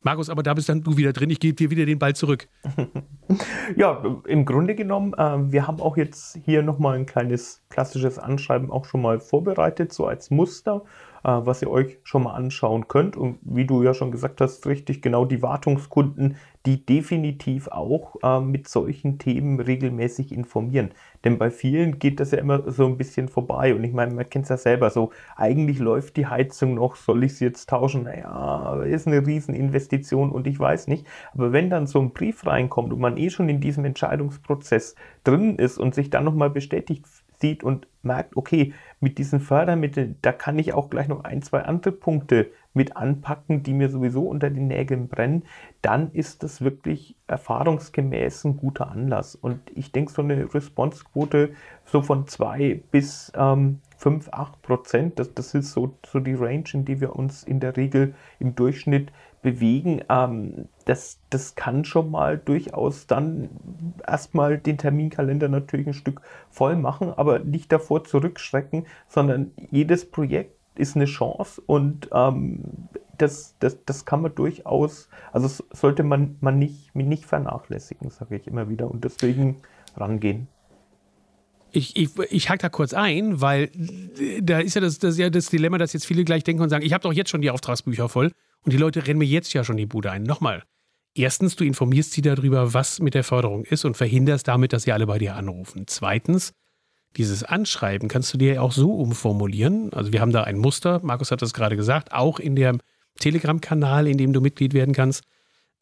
Markus, 0.00 0.30
aber 0.30 0.42
da 0.42 0.54
bist 0.54 0.68
dann 0.68 0.82
du 0.82 0.96
wieder 0.96 1.12
drin. 1.12 1.28
Ich 1.30 1.40
gebe 1.40 1.54
dir 1.54 1.70
wieder 1.70 1.84
den 1.84 1.98
Ball 1.98 2.14
zurück. 2.14 2.48
ja, 3.76 4.02
im 4.26 4.44
Grunde 4.44 4.74
genommen, 4.74 5.12
äh, 5.14 5.52
wir 5.52 5.66
haben 5.66 5.80
auch 5.80 5.96
jetzt 5.96 6.38
hier 6.44 6.62
nochmal 6.62 6.96
ein 6.96 7.06
kleines 7.06 7.62
klassisches 7.68 8.18
Anschreiben 8.18 8.70
auch 8.70 8.84
schon 8.84 9.02
mal 9.02 9.18
vorbereitet, 9.18 9.92
so 9.92 10.06
als 10.06 10.30
Muster. 10.30 10.84
Äh, 11.24 11.40
was 11.44 11.62
ihr 11.62 11.70
euch 11.70 11.98
schon 12.04 12.24
mal 12.24 12.34
anschauen 12.34 12.88
könnt. 12.88 13.16
Und 13.16 13.38
wie 13.42 13.66
du 13.66 13.82
ja 13.82 13.94
schon 13.94 14.12
gesagt 14.12 14.40
hast, 14.40 14.66
richtig 14.66 15.02
genau 15.02 15.24
die 15.24 15.42
Wartungskunden, 15.42 16.36
die 16.66 16.84
definitiv 16.84 17.68
auch 17.68 18.16
äh, 18.22 18.40
mit 18.40 18.68
solchen 18.68 19.18
Themen 19.18 19.58
regelmäßig 19.58 20.32
informieren. 20.32 20.90
Denn 21.24 21.38
bei 21.38 21.50
vielen 21.50 21.98
geht 21.98 22.20
das 22.20 22.30
ja 22.30 22.38
immer 22.38 22.70
so 22.70 22.86
ein 22.86 22.96
bisschen 22.96 23.28
vorbei. 23.28 23.74
Und 23.74 23.84
ich 23.84 23.92
meine, 23.92 24.14
man 24.14 24.28
kennt 24.28 24.44
es 24.44 24.50
ja 24.50 24.56
selber 24.56 24.90
so, 24.90 25.10
eigentlich 25.36 25.78
läuft 25.78 26.16
die 26.16 26.26
Heizung 26.26 26.74
noch, 26.74 26.96
soll 26.96 27.24
ich 27.24 27.36
sie 27.36 27.46
jetzt 27.46 27.68
tauschen? 27.68 28.04
Naja, 28.04 28.82
ist 28.82 29.06
eine 29.06 29.26
Rieseninvestition 29.26 30.30
und 30.30 30.46
ich 30.46 30.58
weiß 30.58 30.86
nicht. 30.88 31.06
Aber 31.34 31.52
wenn 31.52 31.70
dann 31.70 31.86
so 31.86 32.00
ein 32.00 32.12
Brief 32.12 32.46
reinkommt 32.46 32.92
und 32.92 33.00
man 33.00 33.16
eh 33.16 33.30
schon 33.30 33.48
in 33.48 33.60
diesem 33.60 33.84
Entscheidungsprozess 33.84 34.94
drin 35.24 35.56
ist 35.56 35.78
und 35.78 35.94
sich 35.94 36.10
dann 36.10 36.24
nochmal 36.24 36.50
bestätigt 36.50 37.06
sieht 37.40 37.62
und 37.62 37.86
merkt, 38.02 38.36
okay, 38.36 38.74
mit 39.00 39.18
diesen 39.18 39.40
Fördermitteln, 39.40 40.16
da 40.22 40.32
kann 40.32 40.58
ich 40.58 40.72
auch 40.72 40.90
gleich 40.90 41.08
noch 41.08 41.24
ein, 41.24 41.42
zwei 41.42 41.62
andere 41.62 41.92
Punkte 41.92 42.50
mit 42.74 42.96
anpacken, 42.96 43.62
die 43.62 43.74
mir 43.74 43.88
sowieso 43.88 44.22
unter 44.22 44.50
den 44.50 44.68
Nägeln 44.68 45.08
brennen, 45.08 45.44
dann 45.82 46.12
ist 46.12 46.42
das 46.42 46.60
wirklich 46.62 47.16
erfahrungsgemäß 47.26 48.44
ein 48.44 48.56
guter 48.56 48.90
Anlass. 48.90 49.34
Und 49.34 49.60
ich 49.74 49.92
denke, 49.92 50.12
so 50.12 50.22
eine 50.22 50.52
Responsequote 50.54 51.50
so 51.84 52.02
von 52.02 52.26
zwei 52.26 52.82
bis 52.90 53.32
ähm, 53.36 53.80
5, 53.98 54.28
8 54.32 54.62
Prozent, 54.62 55.18
das, 55.18 55.34
das 55.34 55.54
ist 55.54 55.72
so, 55.72 55.94
so 56.06 56.20
die 56.20 56.34
Range, 56.34 56.64
in 56.72 56.84
die 56.84 57.00
wir 57.00 57.16
uns 57.16 57.42
in 57.42 57.60
der 57.60 57.76
Regel 57.76 58.14
im 58.38 58.54
Durchschnitt 58.54 59.12
bewegen, 59.42 60.02
ähm, 60.08 60.68
das, 60.84 61.20
das 61.30 61.54
kann 61.54 61.84
schon 61.84 62.10
mal 62.10 62.38
durchaus 62.38 63.06
dann 63.06 63.50
erstmal 64.06 64.58
den 64.58 64.78
Terminkalender 64.78 65.48
natürlich 65.48 65.88
ein 65.88 65.94
Stück 65.94 66.22
voll 66.50 66.76
machen, 66.76 67.12
aber 67.16 67.40
nicht 67.40 67.70
davor 67.72 68.04
zurückschrecken, 68.04 68.86
sondern 69.08 69.52
jedes 69.70 70.10
Projekt 70.10 70.56
ist 70.76 70.96
eine 70.96 71.06
Chance 71.06 71.60
und 71.66 72.08
ähm, 72.12 72.62
das, 73.18 73.56
das, 73.58 73.84
das 73.84 74.04
kann 74.04 74.22
man 74.22 74.34
durchaus, 74.34 75.08
also 75.32 75.64
sollte 75.72 76.04
man, 76.04 76.36
man 76.40 76.58
nicht, 76.58 76.94
nicht 76.94 77.26
vernachlässigen, 77.26 78.10
sage 78.10 78.36
ich 78.36 78.46
immer 78.46 78.68
wieder. 78.68 78.88
Und 78.90 79.04
deswegen 79.04 79.56
rangehen. 79.96 80.46
Ich, 81.72 81.96
ich, 81.96 82.10
ich 82.30 82.48
hake 82.48 82.62
da 82.62 82.68
kurz 82.68 82.94
ein, 82.94 83.40
weil 83.40 83.70
da 84.40 84.60
ist 84.60 84.74
ja 84.74 84.80
das, 84.80 84.98
das, 84.98 85.14
ist 85.14 85.18
ja 85.18 85.30
das 85.30 85.50
Dilemma, 85.50 85.78
dass 85.78 85.92
jetzt 85.92 86.06
viele 86.06 86.24
gleich 86.24 86.44
denken 86.44 86.62
und 86.62 86.70
sagen, 86.70 86.84
ich 86.84 86.92
habe 86.92 87.02
doch 87.02 87.12
jetzt 87.12 87.30
schon 87.30 87.42
die 87.42 87.50
Auftragsbücher 87.50 88.08
voll 88.08 88.32
und 88.64 88.72
die 88.72 88.78
Leute 88.78 89.06
rennen 89.06 89.18
mir 89.18 89.26
jetzt 89.26 89.52
ja 89.52 89.64
schon 89.64 89.76
die 89.76 89.86
Bude 89.86 90.10
ein. 90.10 90.22
Nochmal. 90.22 90.62
Erstens, 91.14 91.56
du 91.56 91.64
informierst 91.64 92.12
sie 92.12 92.22
darüber, 92.22 92.74
was 92.74 93.00
mit 93.00 93.14
der 93.14 93.24
Förderung 93.24 93.64
ist 93.64 93.84
und 93.84 93.96
verhinderst 93.96 94.46
damit, 94.46 94.72
dass 94.72 94.84
sie 94.84 94.92
alle 94.92 95.06
bei 95.06 95.18
dir 95.18 95.34
anrufen. 95.34 95.84
Zweitens, 95.86 96.52
dieses 97.16 97.42
Anschreiben 97.42 98.08
kannst 98.08 98.32
du 98.32 98.38
dir 98.38 98.62
auch 98.62 98.72
so 98.72 98.92
umformulieren. 98.94 99.92
Also 99.92 100.12
wir 100.12 100.20
haben 100.20 100.32
da 100.32 100.44
ein 100.44 100.58
Muster, 100.58 101.00
Markus 101.02 101.30
hat 101.30 101.42
das 101.42 101.54
gerade 101.54 101.76
gesagt, 101.76 102.12
auch 102.12 102.38
in 102.38 102.54
dem 102.54 102.80
Telegram-Kanal, 103.18 104.06
in 104.06 104.18
dem 104.18 104.32
du 104.32 104.40
Mitglied 104.40 104.74
werden 104.74 104.94
kannst. 104.94 105.24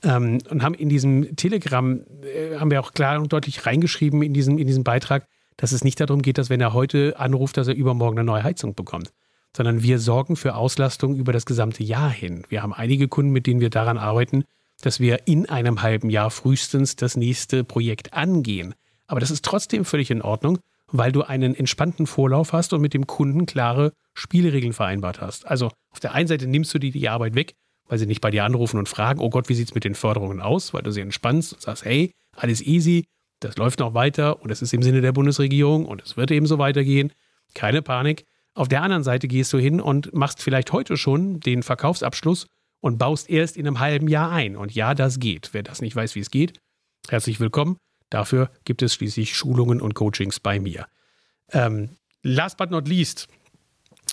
Ähm, 0.03 0.39
und 0.51 0.63
haben 0.63 0.75
in 0.75 0.89
diesem 0.89 1.37
Telegram, 1.37 2.01
äh, 2.23 2.57
haben 2.59 2.71
wir 2.71 2.81
auch 2.81 2.93
klar 2.93 3.21
und 3.21 3.33
deutlich 3.33 3.67
reingeschrieben 3.67 4.23
in 4.23 4.35
diesem, 4.35 4.59
in 4.59 4.67
diesem 4.67 4.85
Beitrag, 4.85 5.27
dass 5.57 5.73
es 5.73 5.85
nicht 5.85 6.01
darum 6.01 6.23
geht, 6.23 6.39
dass 6.39 6.51
wenn 6.51 6.61
er 6.61 6.73
heute 6.73 7.19
anruft, 7.19 7.57
dass 7.57 7.69
er 7.69 7.75
übermorgen 7.75 8.19
eine 8.19 8.27
neue 8.27 8.45
Heizung 8.45 8.75
bekommt, 8.75 9.13
sondern 9.57 9.83
wir 9.83 9.99
sorgen 9.99 10.37
für 10.37 10.55
Auslastung 10.55 11.17
über 11.17 11.33
das 11.33 11.47
gesamte 11.47 11.83
Jahr 11.83 12.11
hin. 12.11 12.45
Wir 12.49 12.63
haben 12.63 12.75
einige 12.75 13.09
Kunden, 13.09 13.33
mit 13.33 13.47
denen 13.47 13.61
wir 13.61 13.71
daran 13.71 13.99
arbeiten, 13.99 14.45
dass 14.83 15.01
wir 15.01 15.27
in 15.27 15.49
einem 15.49 15.83
halben 15.83 16.11
Jahr 16.11 16.31
frühestens 16.31 16.97
das 16.97 17.17
nächste 17.17 17.65
Projekt 17.65 18.13
angehen. 18.13 18.75
Aber 19.07 19.21
das 19.21 19.31
ist 19.31 19.45
trotzdem 19.45 19.85
völlig 19.85 20.11
in 20.11 20.21
Ordnung, 20.21 20.59
weil 20.89 21.13
du 21.13 21.23
einen 21.23 21.55
entspannten 21.55 22.07
Vorlauf 22.07 22.53
hast 22.53 22.73
und 22.73 22.81
mit 22.81 22.95
dem 22.95 23.07
Kunden 23.07 23.47
klare 23.47 23.93
Spielregeln 24.15 24.73
vereinbart 24.73 25.21
hast. 25.21 25.47
Also 25.47 25.71
auf 25.91 26.01
der 26.01 26.13
einen 26.13 26.29
Seite 26.29 26.47
nimmst 26.47 26.75
du 26.75 26.79
dir 26.79 26.93
die 26.93 27.09
Arbeit 27.09 27.35
weg, 27.35 27.55
weil 27.89 27.99
sie 27.99 28.07
nicht 28.07 28.21
bei 28.21 28.31
dir 28.31 28.45
anrufen 28.45 28.79
und 28.79 28.89
fragen, 28.89 29.21
oh 29.21 29.31
Gott, 29.31 29.49
wie 29.49 29.55
sieht 29.55 29.69
es 29.69 29.75
mit 29.75 29.85
den 29.85 29.95
Förderungen 29.95 30.41
aus, 30.41 30.75
weil 30.75 30.83
du 30.83 30.91
sie 30.91 31.01
entspannst 31.01 31.55
und 31.55 31.63
sagst, 31.63 31.85
hey, 31.85 32.13
alles 32.33 32.61
easy, 32.61 33.07
das 33.41 33.57
läuft 33.57 33.81
noch 33.81 33.95
weiter 33.95 34.41
und 34.43 34.51
es 34.51 34.63
ist 34.63 34.73
im 34.73 34.83
Sinne 34.83 35.01
der 35.01 35.13
Bundesregierung 35.13 35.87
und 35.87 36.03
es 36.03 36.17
wird 36.17 36.31
eben 36.31 36.47
so 36.47 36.59
weitergehen. 36.59 37.13
Keine 37.55 37.83
Panik. 37.83 38.25
Auf 38.55 38.69
der 38.69 38.83
anderen 38.83 39.05
Seite 39.05 39.29
gehst 39.29 39.53
du 39.53 39.59
hin 39.59 39.81
und 39.81 40.15
machst 40.15 40.43
vielleicht 40.43 40.73
heute 40.73 40.97
schon 40.97 41.41
den 41.41 41.63
Verkaufsabschluss 41.63 42.47
und 42.81 42.99
baust 42.99 43.29
erst 43.29 43.57
in 43.57 43.67
einem 43.67 43.81
halben 43.81 44.09
Jahr 44.09 44.31
ein. 44.31 44.57
Und 44.57 44.75
ja, 44.75 44.95
das 44.95 45.19
geht. 45.19 45.51
Wer 45.53 45.63
das 45.63 45.83
nicht 45.83 45.95
weiß, 45.95 46.15
wie 46.15 46.21
es 46.21 46.31
geht, 46.31 46.59
herzlich 47.09 47.39
willkommen. 47.39 47.77
Dafür 48.09 48.51
gibt 48.65 48.83
es 48.83 48.95
schließlich 48.95 49.37
Schulungen 49.37 49.81
und 49.81 49.95
Coachings 49.95 50.41
bei 50.41 50.59
mir. 50.59 50.87
Ähm, 51.53 51.91
last 52.23 52.57
but 52.57 52.71
not 52.71 52.89
least, 52.89 53.29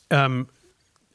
ähm, 0.09 0.47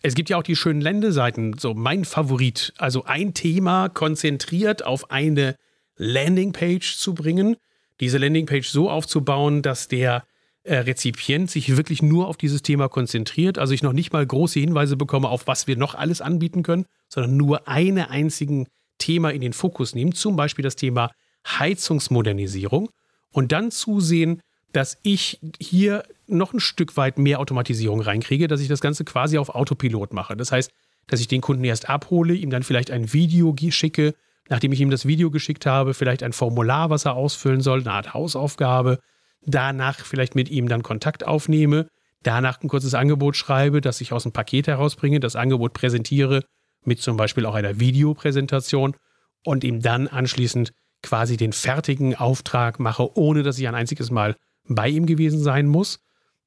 es 0.02 0.14
gibt 0.14 0.30
ja 0.30 0.36
auch 0.38 0.42
die 0.42 0.56
schönen 0.56 0.80
Ländeseiten, 0.80 1.58
so 1.58 1.74
mein 1.74 2.04
Favorit. 2.04 2.72
Also 2.78 3.04
ein 3.04 3.34
Thema 3.34 3.88
konzentriert 3.88 4.86
auf 4.86 5.10
eine 5.10 5.56
Landingpage 5.96 6.96
zu 6.96 7.14
bringen 7.14 7.56
diese 8.00 8.18
Landingpage 8.18 8.68
so 8.68 8.90
aufzubauen, 8.90 9.62
dass 9.62 9.88
der 9.88 10.24
äh, 10.64 10.76
Rezipient 10.76 11.50
sich 11.50 11.76
wirklich 11.76 12.02
nur 12.02 12.28
auf 12.28 12.36
dieses 12.36 12.62
Thema 12.62 12.88
konzentriert, 12.88 13.58
also 13.58 13.72
ich 13.72 13.82
noch 13.82 13.92
nicht 13.92 14.12
mal 14.12 14.26
große 14.26 14.60
Hinweise 14.60 14.96
bekomme, 14.96 15.28
auf 15.28 15.46
was 15.46 15.66
wir 15.66 15.76
noch 15.76 15.94
alles 15.94 16.20
anbieten 16.20 16.62
können, 16.62 16.84
sondern 17.08 17.36
nur 17.36 17.68
eine 17.68 18.10
einzigen 18.10 18.66
Thema 18.98 19.30
in 19.30 19.40
den 19.40 19.52
Fokus 19.52 19.94
nehmen, 19.94 20.12
zum 20.12 20.36
Beispiel 20.36 20.62
das 20.62 20.76
Thema 20.76 21.10
Heizungsmodernisierung 21.46 22.90
und 23.32 23.52
dann 23.52 23.70
zusehen, 23.70 24.42
dass 24.72 24.98
ich 25.02 25.40
hier 25.58 26.04
noch 26.26 26.52
ein 26.52 26.60
Stück 26.60 26.96
weit 26.96 27.18
mehr 27.18 27.40
Automatisierung 27.40 28.00
reinkriege, 28.00 28.48
dass 28.48 28.60
ich 28.60 28.68
das 28.68 28.80
Ganze 28.80 29.04
quasi 29.04 29.38
auf 29.38 29.48
Autopilot 29.48 30.12
mache. 30.12 30.36
Das 30.36 30.52
heißt, 30.52 30.70
dass 31.06 31.20
ich 31.20 31.28
den 31.28 31.40
Kunden 31.40 31.64
erst 31.64 31.88
abhole, 31.88 32.34
ihm 32.34 32.50
dann 32.50 32.62
vielleicht 32.62 32.90
ein 32.90 33.12
Video 33.12 33.54
schicke, 33.70 34.14
nachdem 34.48 34.72
ich 34.72 34.80
ihm 34.80 34.90
das 34.90 35.06
Video 35.06 35.30
geschickt 35.30 35.66
habe, 35.66 35.94
vielleicht 35.94 36.22
ein 36.22 36.32
Formular, 36.32 36.90
was 36.90 37.04
er 37.04 37.14
ausfüllen 37.14 37.60
soll, 37.60 37.80
eine 37.80 37.92
Art 37.92 38.14
Hausaufgabe, 38.14 38.98
danach 39.42 40.00
vielleicht 40.00 40.34
mit 40.34 40.48
ihm 40.48 40.68
dann 40.68 40.82
Kontakt 40.82 41.26
aufnehme, 41.26 41.88
danach 42.22 42.60
ein 42.62 42.68
kurzes 42.68 42.94
Angebot 42.94 43.36
schreibe, 43.36 43.80
das 43.80 44.00
ich 44.00 44.12
aus 44.12 44.24
dem 44.24 44.32
Paket 44.32 44.66
herausbringe, 44.66 45.20
das 45.20 45.36
Angebot 45.36 45.72
präsentiere 45.72 46.44
mit 46.84 47.00
zum 47.00 47.16
Beispiel 47.16 47.46
auch 47.46 47.54
einer 47.54 47.80
Videopräsentation 47.80 48.96
und 49.44 49.64
ihm 49.64 49.80
dann 49.80 50.08
anschließend 50.08 50.72
quasi 51.02 51.36
den 51.36 51.52
fertigen 51.52 52.16
Auftrag 52.16 52.80
mache, 52.80 53.16
ohne 53.16 53.42
dass 53.42 53.58
ich 53.58 53.68
ein 53.68 53.74
einziges 53.74 54.10
Mal 54.10 54.36
bei 54.68 54.88
ihm 54.88 55.06
gewesen 55.06 55.40
sein 55.40 55.66
muss. 55.66 56.00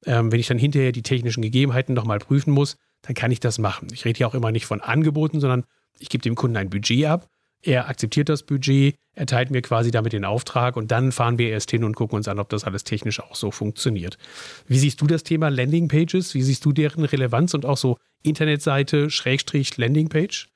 Ähm, 0.04 0.32
wenn 0.32 0.40
ich 0.40 0.48
dann 0.48 0.58
hinterher 0.58 0.92
die 0.92 1.02
technischen 1.02 1.42
Gegebenheiten 1.42 1.94
nochmal 1.94 2.18
prüfen 2.18 2.52
muss, 2.52 2.76
dann 3.02 3.14
kann 3.14 3.30
ich 3.30 3.40
das 3.40 3.58
machen. 3.58 3.88
Ich 3.92 4.04
rede 4.04 4.18
hier 4.18 4.28
auch 4.28 4.34
immer 4.34 4.52
nicht 4.52 4.66
von 4.66 4.80
Angeboten, 4.80 5.40
sondern 5.40 5.64
ich 5.98 6.08
gebe 6.08 6.22
dem 6.22 6.34
Kunden 6.34 6.56
ein 6.56 6.70
Budget 6.70 7.06
ab 7.06 7.28
er 7.62 7.88
akzeptiert 7.88 8.28
das 8.28 8.42
Budget, 8.42 8.96
erteilt 9.14 9.50
mir 9.50 9.62
quasi 9.62 9.90
damit 9.90 10.12
den 10.12 10.24
Auftrag 10.24 10.76
und 10.76 10.90
dann 10.90 11.12
fahren 11.12 11.38
wir 11.38 11.50
erst 11.50 11.70
hin 11.70 11.84
und 11.84 11.94
gucken 11.94 12.16
uns 12.16 12.28
an, 12.28 12.38
ob 12.38 12.48
das 12.48 12.64
alles 12.64 12.84
technisch 12.84 13.20
auch 13.20 13.34
so 13.34 13.50
funktioniert. 13.50 14.18
Wie 14.66 14.78
siehst 14.78 15.00
du 15.00 15.06
das 15.06 15.22
Thema 15.22 15.48
Landingpages? 15.48 16.34
Wie 16.34 16.42
siehst 16.42 16.64
du 16.64 16.72
deren 16.72 17.04
Relevanz 17.04 17.54
und 17.54 17.64
auch 17.64 17.76
so 17.76 17.98
Internetseite, 18.22 19.10
Schrägstrich, 19.10 19.76
Landingpage? 19.76 20.48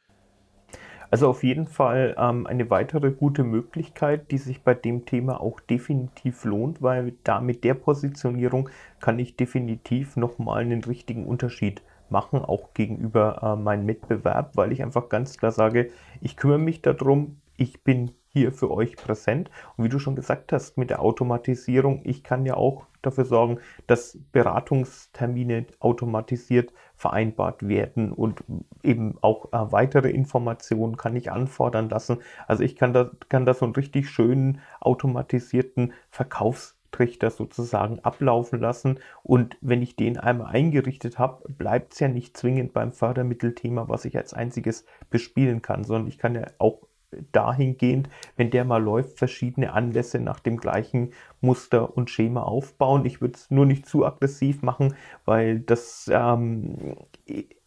Also 1.10 1.28
auf 1.28 1.44
jeden 1.44 1.68
Fall 1.68 2.16
ähm, 2.18 2.46
eine 2.46 2.68
weitere 2.68 3.12
gute 3.12 3.44
Möglichkeit, 3.44 4.30
die 4.32 4.38
sich 4.38 4.62
bei 4.62 4.74
dem 4.74 5.06
Thema 5.06 5.40
auch 5.40 5.60
definitiv 5.60 6.44
lohnt, 6.44 6.82
weil 6.82 7.14
da 7.22 7.40
mit 7.40 7.62
der 7.62 7.74
Positionierung 7.74 8.68
kann 8.98 9.18
ich 9.20 9.36
definitiv 9.36 10.16
nochmal 10.16 10.62
einen 10.62 10.82
richtigen 10.82 11.24
Unterschied 11.26 11.82
machen, 12.10 12.44
auch 12.44 12.74
gegenüber 12.74 13.40
äh, 13.42 13.60
meinem 13.60 13.86
Mitbewerb, 13.86 14.56
weil 14.56 14.72
ich 14.72 14.82
einfach 14.82 15.08
ganz 15.08 15.36
klar 15.36 15.52
sage, 15.52 15.90
ich 16.20 16.36
kümmere 16.36 16.58
mich 16.58 16.82
darum, 16.82 17.40
ich 17.56 17.82
bin 17.82 18.12
hier 18.28 18.52
für 18.52 18.70
euch 18.70 18.96
präsent. 18.96 19.50
Und 19.76 19.84
wie 19.84 19.88
du 19.88 19.98
schon 19.98 20.14
gesagt 20.14 20.52
hast, 20.52 20.76
mit 20.76 20.90
der 20.90 21.00
Automatisierung, 21.00 22.02
ich 22.04 22.22
kann 22.22 22.44
ja 22.44 22.54
auch 22.54 22.86
dafür 23.00 23.24
sorgen, 23.24 23.60
dass 23.86 24.18
Beratungstermine 24.32 25.66
automatisiert 25.80 26.72
vereinbart 26.96 27.66
werden 27.66 28.12
und 28.12 28.44
eben 28.82 29.16
auch 29.22 29.46
äh, 29.52 29.72
weitere 29.72 30.10
Informationen 30.10 30.96
kann 30.98 31.16
ich 31.16 31.32
anfordern 31.32 31.88
lassen. 31.88 32.18
Also 32.46 32.62
ich 32.62 32.76
kann 32.76 32.92
da, 32.92 33.10
kann 33.28 33.46
da 33.46 33.54
so 33.54 33.64
einen 33.64 33.74
richtig 33.74 34.10
schönen 34.10 34.60
automatisierten 34.80 35.94
Verkaufs 36.10 36.75
Trichter 36.96 37.30
sozusagen 37.30 38.00
ablaufen 38.00 38.59
lassen. 38.59 38.98
Und 39.22 39.59
wenn 39.61 39.82
ich 39.82 39.96
den 39.96 40.18
einmal 40.18 40.54
eingerichtet 40.54 41.18
habe, 41.18 41.44
bleibt 41.52 41.92
es 41.92 42.00
ja 42.00 42.09
nicht 42.09 42.37
zwingend 42.37 42.72
beim 42.72 42.92
Fördermittelthema, 42.92 43.88
was 43.88 44.06
ich 44.06 44.16
als 44.16 44.32
einziges 44.32 44.87
bespielen 45.11 45.61
kann, 45.61 45.85
sondern 45.85 46.09
ich 46.09 46.18
kann 46.18 46.35
ja 46.35 46.46
auch 46.59 46.87
dahingehend, 47.32 48.09
wenn 48.37 48.50
der 48.50 48.64
mal 48.64 48.82
läuft, 48.82 49.18
verschiedene 49.18 49.72
Anlässe 49.72 50.20
nach 50.20 50.40
dem 50.40 50.56
gleichen 50.56 51.12
Muster 51.40 51.96
und 51.96 52.11
Schema 52.11 52.42
aufbauen. 52.42 53.04
Ich 53.04 53.20
würde 53.20 53.35
es 53.35 53.50
nur 53.50 53.66
nicht 53.66 53.87
zu 53.87 54.04
aggressiv 54.04 54.62
machen, 54.62 54.94
weil 55.24 55.61
das 55.61 56.11
ähm, 56.12 56.96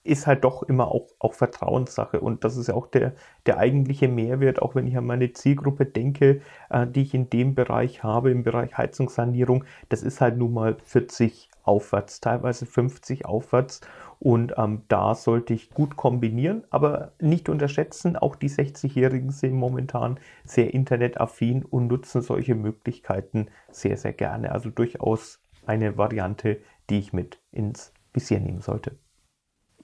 ist 0.04 0.28
halt 0.28 0.44
doch 0.44 0.64
immer 0.64 0.88
auch, 0.90 1.08
auch 1.20 1.34
Vertrauenssache. 1.34 2.20
Und 2.20 2.44
das 2.44 2.58
ist 2.58 2.68
ja 2.68 2.74
auch 2.74 2.88
der, 2.88 3.14
der 3.46 3.58
eigentliche 3.58 4.08
Mehrwert, 4.08 4.62
auch 4.62 4.76
wenn 4.76 4.88
ich 4.88 4.98
an 4.98 5.06
meine 5.06 5.34
Zielgruppe 5.34 5.86
denke, 5.86 6.42
äh, 6.70 6.88
die 6.88 7.02
ich 7.02 7.14
in 7.14 7.30
dem 7.30 7.56
Bereich 7.56 8.04
habe, 8.04 8.32
im 8.32 8.44
Bereich 8.44 8.78
Heizungssanierung. 8.78 9.66
Das 9.90 10.04
ist 10.04 10.22
halt 10.22 10.38
nun 10.38 10.54
mal 10.54 10.78
40 10.84 11.50
aufwärts, 11.64 12.22
teilweise 12.22 12.66
50 12.66 13.26
aufwärts. 13.26 13.82
Und 14.20 14.54
ähm, 14.58 14.84
da 14.90 15.16
sollte 15.16 15.54
ich 15.54 15.70
gut 15.70 15.96
kombinieren, 15.96 16.64
aber 16.72 17.14
nicht 17.20 17.48
unterschätzen, 17.48 18.18
auch 18.18 18.36
die 18.36 18.50
60-Jährigen 18.50 19.32
sind 19.32 19.54
momentan 19.54 20.20
sehr 20.44 20.74
internetaffin 20.74 21.64
und 21.64 21.88
nutzen 21.88 22.22
solche 22.22 22.56
Möglichkeiten 22.56 23.48
sehr, 23.72 23.96
sehr 23.96 24.14
gerne. 24.14 24.52
Also 24.52 24.70
durchaus 24.70 25.40
eine 25.66 25.98
Variante, 25.98 26.58
die 26.90 27.00
ich 27.00 27.14
mit 27.14 27.40
ins 27.52 27.94
Visier 28.14 28.40
nehmen 28.40 28.62
sollte. 28.62 28.98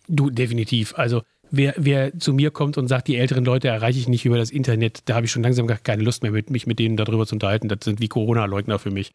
Du, 0.08 0.30
definitiv. 0.30 0.94
Also 0.98 1.24
wer, 1.52 1.74
wer 1.78 2.18
zu 2.20 2.34
mir 2.34 2.52
kommt 2.52 2.78
und 2.78 2.88
sagt, 2.88 3.08
die 3.08 3.18
älteren 3.18 3.46
Leute 3.46 3.68
erreiche 3.68 4.00
ich 4.00 4.08
nicht 4.08 4.26
über 4.26 4.38
das 4.38 4.52
Internet, 4.52 5.02
da 5.06 5.16
habe 5.16 5.26
ich 5.26 5.32
schon 5.32 5.44
langsam 5.44 5.68
gar 5.68 5.78
keine 5.78 6.04
Lust 6.04 6.24
mehr, 6.24 6.32
mit, 6.32 6.50
mich 6.50 6.68
mit 6.68 6.80
denen 6.80 6.98
darüber 6.98 7.26
zu 7.26 7.36
unterhalten. 7.36 7.70
Das 7.70 7.80
sind 7.84 8.00
wie 8.02 8.08
Corona-Leugner 8.08 8.80
für 8.80 8.92
mich. 8.92 9.14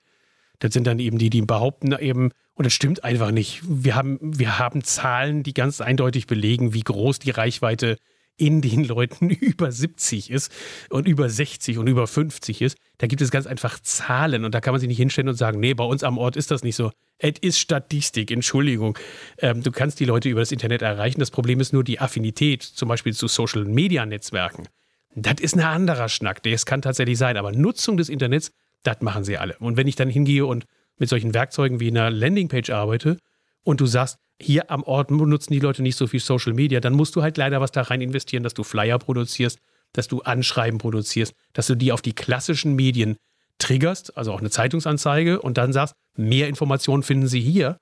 Das 0.59 0.73
sind 0.75 0.87
dann 0.87 0.99
eben 0.99 1.19
die, 1.19 1.31
die 1.31 1.43
behaupten 1.43 1.93
eben, 1.99 2.33
und 2.55 2.67
das 2.67 2.75
stimmt 2.75 3.03
einfach 3.03 3.31
nicht. 3.31 3.63
Wir 3.67 3.95
haben, 3.95 4.19
wir 4.21 4.59
haben 4.59 4.85
Zahlen, 4.85 5.43
die 5.43 5.55
ganz 5.55 5.81
eindeutig 5.81 6.27
belegen, 6.27 6.75
wie 6.75 6.83
groß 6.83 7.19
die 7.19 7.31
Reichweite 7.31 7.97
in 8.41 8.63
den 8.63 8.85
Leuten 8.85 9.31
über 9.31 9.71
70 9.71 10.31
ist 10.31 10.51
und 10.89 11.07
über 11.07 11.29
60 11.29 11.79
und 11.79 11.87
über 11.87 12.07
50 12.07 12.63
ist, 12.63 12.79
da 12.99 13.07
gibt 13.07 13.23
es 13.23 13.31
ganz 13.31 13.47
einfach 13.47 13.79
Zahlen 13.81 14.45
und 14.45 14.55
da 14.55 14.61
kann 14.61 14.73
man 14.73 14.81
sich 14.81 14.89
nicht 14.89 14.97
hinstellen 14.97 15.29
und 15.29 15.37
sagen, 15.37 15.61
nee, 15.61 15.75
bei 15.75 15.85
uns 15.85 16.03
am 16.03 16.19
Ort 16.19 16.37
ist 16.37 16.51
das 16.51 16.63
nicht 16.63 16.77
so. 16.77 16.91
Es 17.19 17.35
ist 17.41 17.59
Statistik, 17.59 18.31
Entschuldigung. 18.31 18.99
Ähm, 19.39 19.63
du 19.63 19.71
kannst 19.71 20.01
die 20.01 20.07
Leute 20.07 20.31
über 20.31 20.41
das 20.41 20.53
Internet 20.53 20.81
erreichen. 20.81 21.21
Das 21.21 21.31
Problem 21.31 21.61
ist 21.61 21.75
nur 21.75 21.85
die 21.85 22.01
Affinität, 22.01 22.63
zum 22.63 22.89
Beispiel 22.89 23.13
zu 23.13 23.29
Social-Media-Netzwerken. 23.29 24.69
Das 25.15 25.41
ist 25.41 25.55
ein 25.55 25.61
anderer 25.61 26.09
Schnack, 26.09 26.43
das 26.43 26.65
kann 26.67 26.83
tatsächlich 26.83 27.19
sein, 27.19 27.37
aber 27.37 27.53
Nutzung 27.53 27.97
des 27.97 28.09
Internets, 28.09 28.53
das 28.85 29.01
machen 29.01 29.25
sie 29.25 29.37
alle. 29.37 29.57
Und 29.59 29.77
wenn 29.77 29.89
ich 29.89 29.97
dann 29.97 30.09
hingehe 30.09 30.47
und 30.47 30.65
mit 30.99 31.09
solchen 31.09 31.35
Werkzeugen 31.35 31.81
wie 31.81 31.89
einer 31.89 32.11
Landingpage 32.11 32.71
arbeite 32.71 33.19
und 33.65 33.81
du 33.81 33.87
sagst, 33.87 34.19
hier 34.41 34.71
am 34.71 34.83
Ort 34.85 35.11
nutzen 35.11 35.53
die 35.53 35.61
Leute 35.61 35.83
nicht 35.83 35.97
so 35.97 36.07
viel 36.07 36.21
Social 36.21 36.55
Media, 36.55 36.81
dann 36.81 36.95
musst 36.95 37.15
du 37.15 37.23
halt 37.23 37.37
leider 37.37 37.61
was 37.61 37.73
da 37.73 37.83
rein 37.83 38.01
investieren, 38.01 38.43
dass 38.43 38.55
du 38.55 38.65
Flyer 38.65 38.99
produzierst, 38.99 39.59
dass 39.93 40.09
du 40.09 40.23
Anschreiben 40.23 40.79
produzierst, 40.79 41.35
dass 41.53 41.67
du 41.67 41.75
die 41.75 41.93
auf 41.93 42.01
die 42.01 42.15
klassischen 42.15 42.75
Medien 42.75 43.17
triggerst, 43.59 44.17
also 44.17 44.33
auch 44.33 44.41
eine 44.41 44.51
Zeitungsanzeige 44.51 45.41
und 45.43 45.59
dann 45.59 45.73
sagst, 45.73 45.95
mehr 46.17 46.49
Informationen 46.49 47.03
finden 47.03 47.29
Sie 47.29 47.41
hier. 47.41 47.79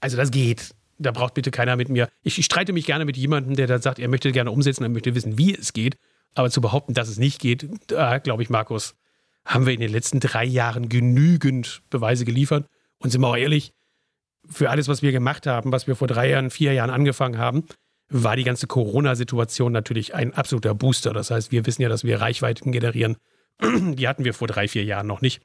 Also 0.00 0.16
das 0.16 0.30
geht. 0.30 0.74
Da 0.98 1.10
braucht 1.10 1.34
bitte 1.34 1.50
keiner 1.50 1.76
mit 1.76 1.88
mir. 1.88 2.08
Ich, 2.22 2.38
ich 2.38 2.44
streite 2.46 2.72
mich 2.72 2.86
gerne 2.86 3.04
mit 3.04 3.16
jemandem, 3.16 3.56
der 3.56 3.66
da 3.66 3.78
sagt, 3.80 3.98
er 3.98 4.08
möchte 4.08 4.32
gerne 4.32 4.50
umsetzen, 4.50 4.84
er 4.84 4.88
möchte 4.88 5.14
wissen, 5.14 5.36
wie 5.36 5.54
es 5.54 5.72
geht. 5.72 5.96
Aber 6.34 6.50
zu 6.50 6.60
behaupten, 6.60 6.94
dass 6.94 7.08
es 7.08 7.18
nicht 7.18 7.40
geht, 7.40 7.68
da 7.88 8.18
glaube 8.18 8.42
ich, 8.42 8.50
Markus, 8.50 8.94
haben 9.44 9.66
wir 9.66 9.74
in 9.74 9.80
den 9.80 9.92
letzten 9.92 10.20
drei 10.20 10.44
Jahren 10.44 10.88
genügend 10.88 11.82
Beweise 11.90 12.24
geliefert. 12.24 12.66
Und 12.98 13.10
sind 13.10 13.20
wir 13.20 13.28
auch 13.28 13.36
ehrlich, 13.36 13.72
für 14.48 14.70
alles, 14.70 14.88
was 14.88 15.02
wir 15.02 15.12
gemacht 15.12 15.46
haben, 15.46 15.72
was 15.72 15.86
wir 15.86 15.96
vor 15.96 16.08
drei 16.08 16.30
Jahren, 16.30 16.50
vier 16.50 16.72
Jahren 16.72 16.90
angefangen 16.90 17.38
haben, 17.38 17.64
war 18.08 18.36
die 18.36 18.44
ganze 18.44 18.66
Corona-Situation 18.66 19.72
natürlich 19.72 20.14
ein 20.14 20.34
absoluter 20.34 20.74
Booster. 20.74 21.12
Das 21.12 21.30
heißt, 21.30 21.52
wir 21.52 21.64
wissen 21.66 21.82
ja, 21.82 21.88
dass 21.88 22.04
wir 22.04 22.20
Reichweiten 22.20 22.72
generieren. 22.72 23.16
Die 23.62 24.06
hatten 24.06 24.24
wir 24.24 24.34
vor 24.34 24.48
drei, 24.48 24.68
vier 24.68 24.84
Jahren 24.84 25.06
noch 25.06 25.22
nicht. 25.22 25.42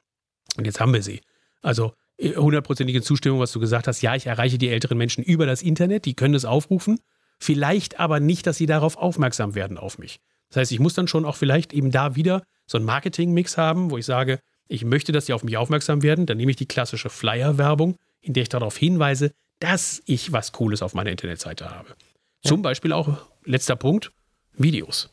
Und 0.56 0.66
jetzt 0.66 0.80
haben 0.80 0.92
wir 0.92 1.02
sie. 1.02 1.20
Also 1.62 1.92
hundertprozentige 2.20 3.00
Zustimmung, 3.02 3.40
was 3.40 3.52
du 3.52 3.60
gesagt 3.60 3.86
hast. 3.86 4.02
Ja, 4.02 4.14
ich 4.14 4.26
erreiche 4.26 4.58
die 4.58 4.68
älteren 4.68 4.98
Menschen 4.98 5.22
über 5.22 5.46
das 5.46 5.62
Internet, 5.62 6.04
die 6.04 6.14
können 6.14 6.34
es 6.34 6.44
aufrufen. 6.44 6.98
Vielleicht 7.38 8.00
aber 8.00 8.18
nicht, 8.18 8.46
dass 8.46 8.56
sie 8.56 8.66
darauf 8.66 8.96
aufmerksam 8.96 9.54
werden 9.54 9.78
auf 9.78 9.98
mich. 9.98 10.18
Das 10.48 10.56
heißt, 10.56 10.72
ich 10.72 10.80
muss 10.80 10.94
dann 10.94 11.06
schon 11.06 11.24
auch 11.24 11.36
vielleicht 11.36 11.72
eben 11.72 11.90
da 11.90 12.16
wieder 12.16 12.42
so 12.66 12.78
einen 12.78 12.86
Marketing-Mix 12.86 13.56
haben, 13.56 13.90
wo 13.90 13.98
ich 13.98 14.06
sage, 14.06 14.40
ich 14.66 14.84
möchte, 14.84 15.12
dass 15.12 15.26
sie 15.26 15.32
auf 15.32 15.44
mich 15.44 15.56
aufmerksam 15.56 16.02
werden. 16.02 16.26
Dann 16.26 16.36
nehme 16.36 16.50
ich 16.50 16.56
die 16.56 16.66
klassische 16.66 17.10
Flyer-Werbung, 17.10 17.96
in 18.28 18.34
der 18.34 18.42
ich 18.42 18.48
darauf 18.48 18.76
hinweise, 18.76 19.32
dass 19.58 20.02
ich 20.06 20.32
was 20.32 20.52
Cooles 20.52 20.82
auf 20.82 20.94
meiner 20.94 21.10
Internetseite 21.10 21.70
habe. 21.70 21.88
Ja. 21.88 22.50
Zum 22.50 22.62
Beispiel 22.62 22.92
auch, 22.92 23.08
letzter 23.44 23.74
Punkt, 23.74 24.12
Videos. 24.52 25.10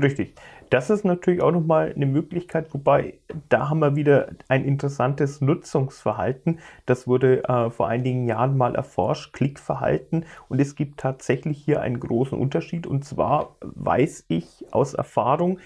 Richtig. 0.00 0.34
Das 0.70 0.90
ist 0.90 1.04
natürlich 1.04 1.40
auch 1.40 1.50
nochmal 1.50 1.92
eine 1.94 2.06
Möglichkeit, 2.06 2.72
wobei 2.74 3.18
da 3.48 3.70
haben 3.70 3.78
wir 3.78 3.96
wieder 3.96 4.30
ein 4.48 4.64
interessantes 4.64 5.40
Nutzungsverhalten. 5.40 6.60
Das 6.84 7.06
wurde 7.06 7.44
äh, 7.44 7.70
vor 7.70 7.88
einigen 7.88 8.26
Jahren 8.26 8.56
mal 8.56 8.74
erforscht, 8.74 9.32
Klickverhalten. 9.32 10.26
Und 10.48 10.60
es 10.60 10.76
gibt 10.76 11.00
tatsächlich 11.00 11.58
hier 11.58 11.80
einen 11.80 12.00
großen 12.00 12.38
Unterschied. 12.38 12.86
Und 12.86 13.04
zwar 13.04 13.56
weiß 13.60 14.26
ich 14.28 14.66
aus 14.70 14.94
Erfahrung, 14.94 15.58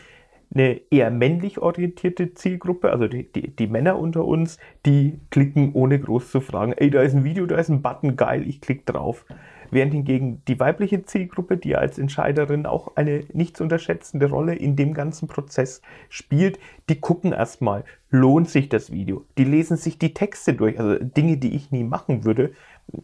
eine 0.55 0.81
eher 0.91 1.11
männlich 1.11 1.59
orientierte 1.59 2.35
Zielgruppe, 2.35 2.91
also 2.91 3.09
die, 3.09 3.31
die, 3.33 3.55
die, 3.55 3.67
Männer 3.67 3.99
unter 3.99 4.25
uns, 4.25 4.59
die 4.85 5.19
klicken 5.31 5.73
ohne 5.73 5.99
groß 5.99 6.31
zu 6.31 6.41
fragen, 6.41 6.73
ey, 6.73 6.91
da 6.91 7.03
ist 7.03 7.15
ein 7.15 7.25
Video, 7.25 7.47
da 7.47 7.57
ist 7.57 7.71
ein 7.71 7.83
Button, 7.83 8.17
geil, 8.17 8.47
ich 8.47 8.61
klicke 8.61 8.93
drauf. 8.93 9.25
Während 9.71 9.95
hingegen 9.95 10.43
die 10.49 10.61
weibliche 10.61 11.03
Zielgruppe, 11.03 11.57
die 11.57 11.77
als 11.77 11.99
Entscheiderin 11.99 12.67
auch 12.67 12.95
eine 12.97 13.25
nicht 13.33 13.57
zu 13.57 13.63
unterschätzende 13.63 14.29
Rolle 14.29 14.55
in 14.55 14.77
dem 14.77 14.93
ganzen 14.93 15.29
Prozess 15.29 15.81
spielt, 16.11 16.59
die 16.91 17.01
gucken 17.01 17.33
erstmal, 17.33 17.85
lohnt 18.11 18.51
sich 18.51 18.69
das 18.69 18.93
Video? 18.93 19.25
Die 19.39 19.45
lesen 19.45 19.79
sich 19.79 19.99
die 19.99 20.13
Texte 20.13 20.53
durch, 20.53 20.79
also 20.79 21.03
Dinge, 21.03 21.39
die 21.39 21.57
ich 21.57 21.71
nie 21.71 21.85
machen 21.85 22.27
würde, 22.27 22.53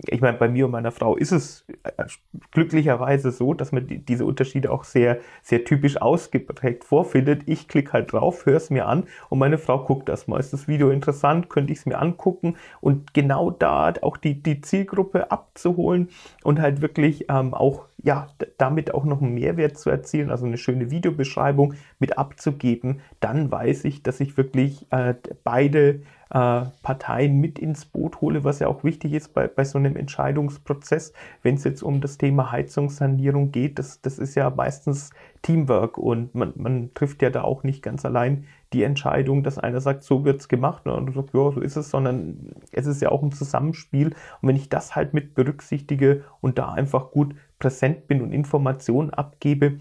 ich 0.07 0.21
meine, 0.21 0.37
bei 0.37 0.49
mir 0.49 0.67
und 0.67 0.73
meiner 0.73 0.93
Frau 0.93 1.17
ist 1.17 1.33
es 1.33 1.65
äh, 1.83 2.05
glücklicherweise 2.51 3.31
so, 3.31 3.55
dass 3.55 3.73
man 3.73 3.87
die, 3.87 3.99
diese 3.99 4.25
Unterschiede 4.25 4.71
auch 4.71 4.85
sehr, 4.85 5.19
sehr 5.43 5.65
typisch 5.65 5.97
ausgeprägt 6.01 6.85
vorfindet. 6.85 7.43
Ich 7.47 7.69
klicke 7.69 7.93
halt 7.93 8.13
drauf, 8.13 8.45
höre 8.45 8.57
es 8.57 8.71
mir 8.71 8.87
an 8.87 9.05
und 9.29 9.39
meine 9.39 9.59
Frau 9.59 9.79
guckt 9.85 10.09
das 10.09 10.27
mal. 10.27 10.39
Ist 10.39 10.53
das 10.53 10.69
Video 10.69 10.91
interessant? 10.91 11.49
Könnte 11.49 11.73
ich 11.73 11.81
es 11.81 11.87
mir 11.87 11.99
angucken? 11.99 12.57
Und 12.81 13.15
genau 13.15 13.51
da 13.51 13.93
auch 14.03 14.17
die, 14.17 14.43
die 14.43 14.61
Zielgruppe 14.61 15.31
abzuholen 15.31 16.09
und 16.43 16.61
halt 16.61 16.83
wirklich 16.83 17.27
ähm, 17.31 17.55
auch 17.55 17.87
ja, 18.03 18.29
damit 18.59 18.95
auch 18.95 19.05
noch 19.05 19.21
einen 19.21 19.35
Mehrwert 19.35 19.77
zu 19.77 19.91
erzielen, 19.91 20.31
also 20.31 20.47
eine 20.47 20.57
schöne 20.57 20.91
Videobeschreibung 20.91 21.75
mit 21.99 22.17
abzugeben, 22.17 23.01
dann 23.19 23.51
weiß 23.51 23.85
ich, 23.85 24.03
dass 24.05 24.21
ich 24.21 24.37
wirklich 24.37 24.87
äh, 24.91 25.15
beide 25.43 26.03
äh, 26.31 26.63
Parteien 26.83 27.41
mit 27.41 27.59
ins 27.59 27.87
Boot 27.87 28.21
hole, 28.21 28.45
was 28.45 28.59
ja 28.59 28.69
auch 28.69 28.85
wichtig 28.85 29.13
ist 29.13 29.33
bei, 29.33 29.49
bei 29.49 29.65
so 29.65 29.79
einem 29.79 29.97
Entscheidungsprozess, 29.97 31.13
wenn 31.43 31.55
es 31.55 31.65
jetzt 31.65 31.83
um 31.83 32.01
das 32.01 32.19
Thema 32.19 32.53
Heizungssanierung 32.53 33.51
geht. 33.51 33.79
Das, 33.79 34.01
das 34.01 34.19
ist 34.19 34.35
ja 34.35 34.51
meistens 34.51 35.11
Teamwork 35.43 35.99
und 35.99 36.35
man, 36.35 36.53
man 36.57 36.91
trifft 36.95 37.23
ja 37.23 37.31
da 37.31 37.43
auch 37.43 37.63
nicht 37.63 37.83
ganz 37.83 38.05
allein 38.05 38.45
die 38.73 38.83
Entscheidung, 38.83 39.43
dass 39.43 39.59
einer 39.59 39.81
sagt, 39.81 40.03
so 40.03 40.25
wird 40.25 40.41
es 40.41 40.49
gemacht 40.49 40.87
und 40.87 41.07
du 41.07 41.13
sagst, 41.13 41.35
ja, 41.35 41.51
so 41.53 41.61
ist 41.61 41.77
es, 41.77 41.91
sondern 41.91 42.53
es 42.73 42.87
ist 42.87 43.01
ja 43.01 43.11
auch 43.11 43.23
ein 43.23 43.33
Zusammenspiel. 43.33 44.09
Und 44.43 44.49
wenn 44.49 44.57
ich 44.57 44.69
das 44.69 44.95
halt 44.95 45.15
mit 45.15 45.35
berücksichtige 45.35 46.25
und 46.41 46.59
da 46.59 46.73
einfach 46.73 47.11
gut 47.11 47.35
präsent 47.59 48.07
bin 48.07 48.21
und 48.21 48.33
Informationen 48.33 49.11
abgebe, 49.11 49.79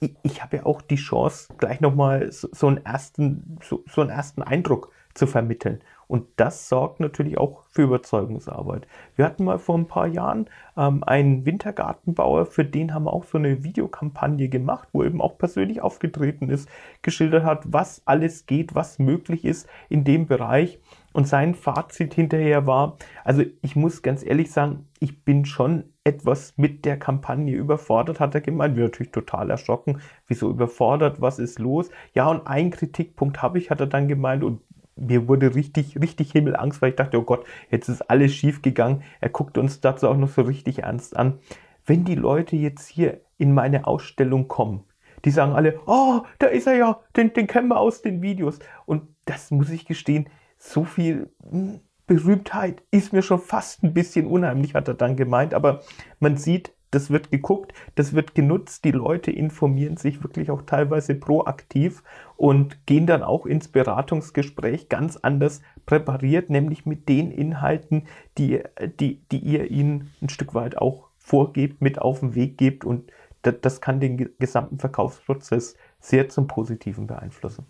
ich, 0.00 0.14
ich 0.22 0.42
habe 0.42 0.58
ja 0.58 0.66
auch 0.66 0.80
die 0.80 0.96
Chance, 0.96 1.52
gleich 1.58 1.80
nochmal 1.80 2.32
so, 2.32 2.48
so, 2.52 2.66
einen 2.68 2.78
ersten, 2.78 3.58
so, 3.62 3.84
so 3.86 4.00
einen 4.00 4.10
ersten 4.10 4.42
Eindruck 4.42 4.90
zu 5.14 5.26
vermitteln. 5.26 5.80
Und 6.10 6.26
das 6.36 6.68
sorgt 6.68 6.98
natürlich 6.98 7.38
auch 7.38 7.62
für 7.68 7.82
Überzeugungsarbeit. 7.82 8.88
Wir 9.14 9.24
hatten 9.24 9.44
mal 9.44 9.60
vor 9.60 9.78
ein 9.78 9.86
paar 9.86 10.08
Jahren 10.08 10.50
ähm, 10.76 11.04
einen 11.04 11.46
Wintergartenbauer, 11.46 12.46
für 12.46 12.64
den 12.64 12.92
haben 12.92 13.04
wir 13.04 13.12
auch 13.12 13.22
so 13.22 13.38
eine 13.38 13.62
Videokampagne 13.62 14.48
gemacht, 14.48 14.88
wo 14.92 15.02
er 15.02 15.06
eben 15.06 15.20
auch 15.20 15.38
persönlich 15.38 15.82
aufgetreten 15.82 16.50
ist, 16.50 16.68
geschildert 17.02 17.44
hat, 17.44 17.72
was 17.72 18.02
alles 18.06 18.46
geht, 18.46 18.74
was 18.74 18.98
möglich 18.98 19.44
ist 19.44 19.68
in 19.88 20.02
dem 20.02 20.26
Bereich. 20.26 20.80
Und 21.12 21.28
sein 21.28 21.54
Fazit 21.54 22.14
hinterher 22.14 22.66
war, 22.66 22.96
also 23.24 23.44
ich 23.62 23.76
muss 23.76 24.02
ganz 24.02 24.24
ehrlich 24.24 24.50
sagen, 24.50 24.88
ich 24.98 25.24
bin 25.24 25.44
schon 25.44 25.84
etwas 26.02 26.54
mit 26.56 26.84
der 26.84 26.98
Kampagne 26.98 27.54
überfordert, 27.54 28.20
hat 28.20 28.34
er 28.34 28.40
gemeint. 28.40 28.76
Wir 28.76 28.84
natürlich 28.84 29.12
total 29.12 29.50
erschrocken. 29.50 30.00
Wieso 30.26 30.50
überfordert? 30.50 31.20
Was 31.20 31.38
ist 31.38 31.58
los? 31.58 31.90
Ja, 32.14 32.28
und 32.28 32.46
einen 32.46 32.70
Kritikpunkt 32.70 33.42
habe 33.42 33.58
ich, 33.58 33.70
hat 33.70 33.80
er 33.80 33.86
dann 33.86 34.08
gemeint, 34.08 34.42
und 34.42 34.60
mir 35.00 35.28
wurde 35.28 35.54
richtig, 35.54 36.00
richtig 36.00 36.32
Himmelangst, 36.32 36.80
weil 36.80 36.90
ich 36.90 36.96
dachte, 36.96 37.18
oh 37.18 37.22
Gott, 37.22 37.44
jetzt 37.70 37.88
ist 37.88 38.02
alles 38.10 38.34
schief 38.34 38.62
gegangen. 38.62 39.02
Er 39.20 39.30
guckt 39.30 39.58
uns 39.58 39.80
dazu 39.80 40.08
auch 40.08 40.16
noch 40.16 40.28
so 40.28 40.42
richtig 40.42 40.80
ernst 40.80 41.16
an. 41.16 41.38
Wenn 41.86 42.04
die 42.04 42.14
Leute 42.14 42.56
jetzt 42.56 42.86
hier 42.86 43.20
in 43.38 43.54
meine 43.54 43.86
Ausstellung 43.86 44.48
kommen, 44.48 44.84
die 45.24 45.30
sagen 45.30 45.52
alle, 45.52 45.80
oh, 45.86 46.22
da 46.38 46.46
ist 46.46 46.66
er 46.66 46.76
ja, 46.76 47.00
den, 47.16 47.32
den 47.32 47.46
kennen 47.46 47.68
wir 47.68 47.78
aus 47.78 48.02
den 48.02 48.22
Videos. 48.22 48.58
Und 48.86 49.02
das 49.24 49.50
muss 49.50 49.70
ich 49.70 49.86
gestehen, 49.86 50.28
so 50.56 50.84
viel 50.84 51.30
hm, 51.48 51.80
Berühmtheit 52.06 52.82
ist 52.90 53.12
mir 53.12 53.22
schon 53.22 53.40
fast 53.40 53.82
ein 53.82 53.94
bisschen 53.94 54.26
unheimlich, 54.26 54.74
hat 54.74 54.88
er 54.88 54.94
dann 54.94 55.16
gemeint. 55.16 55.54
Aber 55.54 55.80
man 56.18 56.36
sieht, 56.36 56.72
das 56.90 57.10
wird 57.10 57.30
geguckt, 57.30 57.72
das 57.94 58.14
wird 58.14 58.34
genutzt, 58.34 58.84
die 58.84 58.90
Leute 58.90 59.30
informieren 59.30 59.96
sich 59.96 60.22
wirklich 60.22 60.50
auch 60.50 60.62
teilweise 60.62 61.14
proaktiv 61.14 62.02
und 62.36 62.86
gehen 62.86 63.06
dann 63.06 63.22
auch 63.22 63.46
ins 63.46 63.68
Beratungsgespräch 63.68 64.88
ganz 64.88 65.16
anders 65.16 65.62
präpariert, 65.86 66.50
nämlich 66.50 66.86
mit 66.86 67.08
den 67.08 67.30
Inhalten, 67.30 68.06
die, 68.38 68.60
die, 68.98 69.20
die 69.30 69.38
ihr 69.38 69.70
ihnen 69.70 70.10
ein 70.20 70.28
Stück 70.28 70.54
weit 70.54 70.78
auch 70.78 71.08
vorgebt, 71.18 71.80
mit 71.80 72.00
auf 72.00 72.20
den 72.20 72.34
Weg 72.34 72.58
gebt 72.58 72.84
und 72.84 73.12
das, 73.42 73.54
das 73.60 73.80
kann 73.80 74.00
den 74.00 74.30
gesamten 74.38 74.78
Verkaufsprozess 74.78 75.76
sehr 76.00 76.28
zum 76.28 76.46
Positiven 76.46 77.06
beeinflussen. 77.06 77.66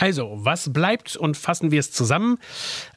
Also, 0.00 0.30
was 0.32 0.72
bleibt 0.72 1.14
und 1.14 1.36
fassen 1.36 1.70
wir 1.70 1.78
es 1.78 1.92
zusammen? 1.92 2.38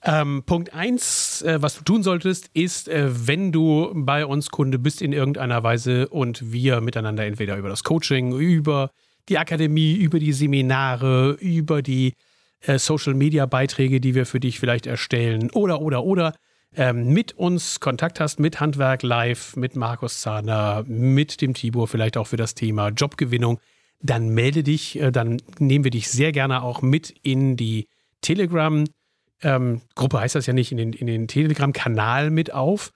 Ähm, 0.05 0.43
Punkt 0.45 0.73
1, 0.73 1.41
äh, 1.41 1.61
was 1.61 1.75
du 1.75 1.83
tun 1.83 2.01
solltest, 2.01 2.49
ist, 2.53 2.87
äh, 2.87 3.09
wenn 3.27 3.51
du 3.51 3.91
bei 3.93 4.25
uns 4.25 4.51
Kunde 4.51 4.79
bist 4.79 5.01
in 5.01 5.11
irgendeiner 5.11 5.63
Weise 5.63 6.07
und 6.07 6.53
wir 6.53 6.79
miteinander 6.79 7.25
entweder 7.25 7.57
über 7.57 7.67
das 7.67 7.83
Coaching, 7.83 8.31
über 8.39 8.89
die 9.27 9.37
Akademie, 9.37 9.95
über 9.95 10.17
die 10.17 10.31
Seminare, 10.31 11.31
über 11.41 11.81
die 11.81 12.13
äh, 12.61 12.79
Social-Media-Beiträge, 12.79 13.99
die 13.99 14.15
wir 14.15 14.25
für 14.25 14.39
dich 14.39 14.61
vielleicht 14.61 14.87
erstellen 14.87 15.51
oder, 15.51 15.81
oder, 15.81 16.05
oder, 16.05 16.33
ähm, 16.73 17.09
mit 17.11 17.33
uns 17.33 17.81
Kontakt 17.81 18.21
hast, 18.21 18.39
mit 18.39 18.61
Handwerk 18.61 19.03
Live, 19.03 19.57
mit 19.57 19.75
Markus 19.75 20.21
Zahner, 20.21 20.85
mit 20.87 21.41
dem 21.41 21.53
Tibor, 21.53 21.89
vielleicht 21.89 22.15
auch 22.15 22.27
für 22.27 22.37
das 22.37 22.55
Thema 22.55 22.87
Jobgewinnung 22.87 23.59
dann 24.03 24.29
melde 24.29 24.63
dich, 24.63 24.99
äh, 24.99 25.11
dann 25.11 25.41
nehmen 25.57 25.83
wir 25.83 25.91
dich 25.91 26.09
sehr 26.09 26.31
gerne 26.31 26.61
auch 26.61 26.81
mit 26.81 27.09
in 27.23 27.57
die 27.57 27.87
Telegram. 28.21 28.83
Ähm, 29.41 29.81
heißt 29.97 30.35
das 30.35 30.45
ja 30.45 30.53
nicht, 30.53 30.71
in 30.71 30.77
den, 30.77 30.93
in 30.93 31.07
den 31.07 31.27
Telegram-Kanal 31.27 32.29
mit 32.29 32.53
auf. 32.53 32.91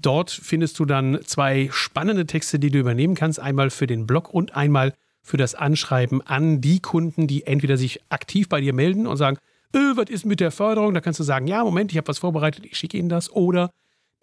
Dort 0.00 0.30
findest 0.30 0.78
du 0.78 0.84
dann 0.84 1.20
zwei 1.24 1.68
spannende 1.70 2.26
Texte, 2.26 2.58
die 2.58 2.70
du 2.70 2.78
übernehmen 2.78 3.14
kannst. 3.14 3.38
Einmal 3.38 3.70
für 3.70 3.86
den 3.86 4.06
Blog 4.06 4.32
und 4.32 4.56
einmal 4.56 4.94
für 5.22 5.36
das 5.36 5.54
Anschreiben 5.54 6.22
an 6.22 6.60
die 6.60 6.80
Kunden, 6.80 7.26
die 7.26 7.46
entweder 7.46 7.76
sich 7.76 8.00
aktiv 8.08 8.48
bei 8.48 8.60
dir 8.60 8.72
melden 8.72 9.06
und 9.06 9.16
sagen, 9.16 9.38
äh, 9.74 9.78
was 9.94 10.10
ist 10.10 10.26
mit 10.26 10.40
der 10.40 10.50
Förderung? 10.50 10.94
Da 10.94 11.00
kannst 11.00 11.20
du 11.20 11.24
sagen, 11.24 11.46
ja, 11.46 11.62
Moment, 11.62 11.92
ich 11.92 11.98
habe 11.98 12.08
was 12.08 12.18
vorbereitet, 12.18 12.64
ich 12.64 12.76
schicke 12.76 12.96
Ihnen 12.96 13.08
das. 13.08 13.30
Oder 13.30 13.70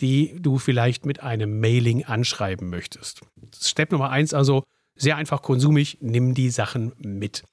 die 0.02 0.36
du 0.40 0.58
vielleicht 0.58 1.06
mit 1.06 1.22
einem 1.22 1.60
Mailing 1.60 2.06
anschreiben 2.06 2.70
möchtest. 2.70 3.22
Step 3.62 3.92
Nummer 3.92 4.10
eins 4.10 4.34
also, 4.34 4.64
sehr 5.00 5.18
einfach 5.18 5.42
konsumig, 5.42 5.98
nimm 6.02 6.36
die 6.36 6.52
Sachen 6.52 6.92
mit. 7.00 7.44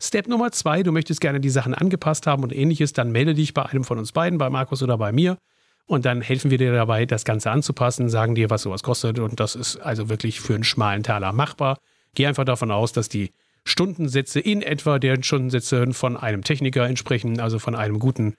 Step 0.00 0.26
Nummer 0.26 0.50
zwei, 0.50 0.82
du 0.82 0.90
möchtest 0.90 1.20
gerne 1.20 1.38
die 1.38 1.50
Sachen 1.50 1.74
angepasst 1.74 2.26
haben 2.26 2.42
und 2.42 2.52
ähnliches, 2.52 2.92
dann 2.92 3.12
melde 3.12 3.34
dich 3.34 3.54
bei 3.54 3.62
einem 3.62 3.84
von 3.84 3.98
uns 3.98 4.10
beiden, 4.12 4.38
bei 4.38 4.50
Markus 4.50 4.82
oder 4.82 4.98
bei 4.98 5.12
mir 5.12 5.38
Und 5.86 6.04
dann 6.06 6.22
helfen 6.22 6.50
wir 6.50 6.58
dir 6.58 6.72
dabei, 6.72 7.04
das 7.06 7.24
Ganze 7.24 7.50
anzupassen, 7.50 8.08
sagen 8.08 8.34
dir, 8.34 8.50
was 8.50 8.62
sowas 8.62 8.82
kostet. 8.82 9.18
Und 9.18 9.38
das 9.38 9.54
ist 9.54 9.76
also 9.76 10.08
wirklich 10.08 10.40
für 10.40 10.54
einen 10.54 10.64
schmalen 10.64 11.02
Taler 11.02 11.32
machbar. 11.32 11.78
Geh 12.14 12.26
einfach 12.26 12.44
davon 12.44 12.70
aus, 12.70 12.92
dass 12.92 13.08
die 13.08 13.32
Stundensätze 13.64 14.40
in 14.40 14.62
etwa 14.62 14.98
der 14.98 15.22
Stundensätze 15.22 15.92
von 15.92 16.16
einem 16.16 16.42
Techniker 16.42 16.86
entsprechen, 16.86 17.40
also 17.40 17.58
von 17.58 17.74
einem 17.74 17.98
guten, 17.98 18.34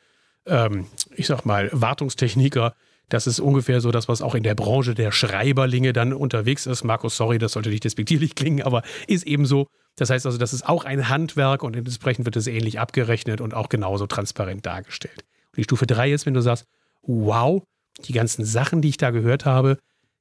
ähm, 0.46 0.88
ich 1.16 1.28
sag 1.28 1.46
mal, 1.46 1.70
Wartungstechniker. 1.72 2.74
Das 3.10 3.28
ist 3.28 3.40
ungefähr 3.40 3.82
so 3.82 3.92
das, 3.92 4.08
was 4.08 4.22
auch 4.22 4.36
in 4.36 4.44
der 4.44 4.56
Branche 4.56 4.96
der 4.96 5.12
Schreiberlinge 5.12 5.94
dann 5.94 6.14
unterwegs 6.14 6.66
ist. 6.66 6.84
Markus, 6.84 7.18
sorry, 7.18 7.38
das 7.38 7.54
sollte 7.54 7.70
nicht 7.70 7.84
despektierlich 7.84 8.36
klingen, 8.36 8.64
aber 8.64 8.84
ist 9.08 9.26
eben 9.26 9.46
so. 9.46 9.68
Das 9.96 10.10
heißt 10.10 10.26
also, 10.26 10.38
das 10.38 10.54
ist 10.54 10.68
auch 10.68 10.84
ein 10.86 11.08
Handwerk 11.08 11.64
und 11.64 11.76
entsprechend 11.76 12.26
wird 12.26 12.36
es 12.36 12.48
ähnlich 12.48 12.80
abgerechnet 12.80 13.42
und 13.42 13.54
auch 13.54 13.70
genauso 13.70 14.08
transparent 14.08 14.66
dargestellt. 14.66 15.24
Und 15.52 15.58
die 15.58 15.64
Stufe 15.64 15.88
3 15.88 16.12
ist, 16.12 16.26
wenn 16.26 16.34
du 16.34 16.42
sagst, 16.42 16.66
wow, 17.04 17.64
die 18.04 18.14
ganzen 18.14 18.44
Sachen, 18.44 18.82
die 18.82 18.90
ich 18.90 18.98
da 18.98 19.12
gehört 19.12 19.46
habe, 19.46 19.78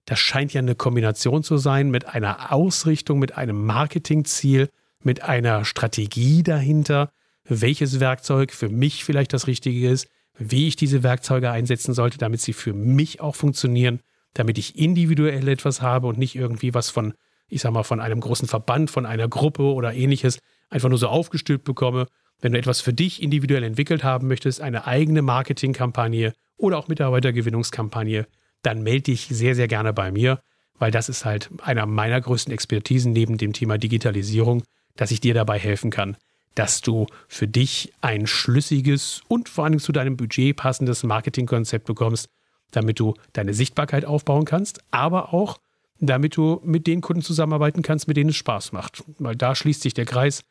das 0.07 0.19
scheint 0.19 0.53
ja 0.53 0.61
eine 0.61 0.75
Kombination 0.75 1.43
zu 1.43 1.57
sein 1.57 1.91
mit 1.91 2.07
einer 2.07 2.53
Ausrichtung, 2.53 3.19
mit 3.19 3.37
einem 3.37 3.65
Marketingziel, 3.65 4.69
mit 5.01 5.23
einer 5.23 5.65
Strategie 5.65 6.43
dahinter, 6.43 7.11
welches 7.45 8.01
Werkzeug 8.01 8.53
für 8.53 8.69
mich 8.69 9.05
vielleicht 9.05 9.33
das 9.33 9.47
Richtige 9.47 9.89
ist, 9.89 10.09
wie 10.37 10.69
ich 10.69 10.77
diese 10.77 11.03
Werkzeuge 11.03 11.51
einsetzen 11.51 11.95
sollte, 11.95 12.19
damit 12.19 12.41
sie 12.41 12.53
für 12.53 12.73
mich 12.73 13.21
auch 13.21 13.37
funktionieren, 13.37 14.01
damit 14.35 14.59
ich 14.59 14.79
individuell 14.79 15.49
etwas 15.49 15.81
habe 15.81 16.09
und 16.09 16.19
nicht 16.19 16.35
irgendwie 16.35 16.75
was 16.75 16.91
von, 16.91 17.15
ich 17.49 17.63
sag 17.63 17.73
mal, 17.73 17.85
von 17.85 18.01
einem 18.01 18.21
großen 18.21 18.49
Verband, 18.49 18.91
von 18.91 19.07
einer 19.07 19.29
Gruppe 19.29 19.63
oder 19.63 19.95
ähnliches 19.95 20.39
einfach 20.71 20.89
nur 20.89 20.99
so 20.99 21.09
aufgestülpt 21.09 21.65
bekomme. 21.65 22.07
Wenn 22.41 22.53
du 22.53 22.59
etwas 22.59 22.81
für 22.81 22.93
dich 22.93 23.23
individuell 23.23 23.63
entwickelt 23.63 24.03
haben 24.03 24.27
möchtest, 24.27 24.61
eine 24.61 24.87
eigene 24.87 25.23
Marketingkampagne 25.23 26.33
oder 26.57 26.79
auch 26.79 26.89
Mitarbeitergewinnungskampagne, 26.89 28.27
dann 28.63 28.83
melde 28.83 29.03
dich 29.03 29.29
sehr, 29.29 29.55
sehr 29.55 29.69
gerne 29.69 29.93
bei 29.93 30.11
mir, 30.11 30.41
weil 30.79 30.91
das 30.91 31.09
ist 31.09 31.25
halt 31.25 31.51
einer 31.63 31.87
meiner 31.87 32.21
größten 32.21 32.53
Expertisen 32.53 33.13
neben 33.13 33.39
dem 33.39 33.53
Thema 33.53 33.79
Digitalisierung, 33.79 34.65
dass 34.97 35.11
ich 35.11 35.21
dir 35.21 35.35
dabei 35.35 35.59
helfen 35.59 35.91
kann, 35.91 36.17
dass 36.55 36.81
du 36.81 37.07
für 37.29 37.49
dich 37.49 37.93
ein 38.01 38.27
schlüssiges 38.27 39.23
und 39.29 39.49
vor 39.49 39.65
allem 39.65 39.79
zu 39.79 39.93
deinem 39.93 40.17
Budget 40.17 40.57
passendes 40.57 41.03
Marketingkonzept 41.03 41.87
bekommst, 41.87 42.29
damit 42.71 43.01
du 43.01 43.15
deine 43.33 43.55
Sichtbarkeit 43.55 44.05
aufbauen 44.05 44.45
kannst, 44.45 44.81
aber 44.91 45.33
auch 45.33 45.59
damit 46.01 46.37
du 46.37 46.61
mit 46.65 46.87
den 46.87 47.01
Kunden 47.01 47.23
zusammenarbeiten 47.23 47.83
kannst, 47.83 48.09
mit 48.09 48.17
denen 48.17 48.31
es 48.31 48.37
Spaß 48.37 48.73
macht. 48.73 49.05
Weil 49.19 49.37
da 49.37 49.55
schließt 49.55 49.83
sich 49.83 49.95
der 49.95 50.05
Kreis. 50.05 50.43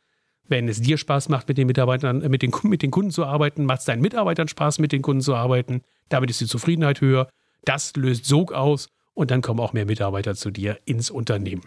Wenn 0.48 0.68
es 0.68 0.82
dir 0.82 0.98
Spaß 0.98 1.30
macht, 1.30 1.48
mit 1.48 1.58
den 1.58 1.68
Mitarbeitern, 1.68 2.22
äh, 2.22 2.30
mit 2.30 2.42
den, 2.42 2.52
mit 2.64 2.82
den 2.82 2.92
Kunden 2.92 3.12
zu 3.12 3.26
arbeiten, 3.26 3.66
macht 3.66 3.80
es 3.80 3.86
deinen 3.86 4.02
Mitarbeitern 4.02 4.48
Spaß, 4.48 4.80
mit 4.80 4.92
den 4.92 5.02
Kunden 5.02 5.22
zu 5.22 5.36
arbeiten. 5.36 5.82
Damit 6.10 6.30
ist 6.30 6.42
die 6.42 6.48
Zufriedenheit 6.48 7.02
höher. 7.02 7.30
Das 7.64 7.96
löst 7.96 8.26
Sog 8.26 8.52
aus 8.52 8.90
und 9.14 9.32
dann 9.32 9.42
kommen 9.42 9.60
auch 9.60 9.74
mehr 9.74 9.86
Mitarbeiter 9.86 10.36
zu 10.36 10.52
dir 10.52 10.80
ins 10.86 11.10
Unternehmen. 11.10 11.64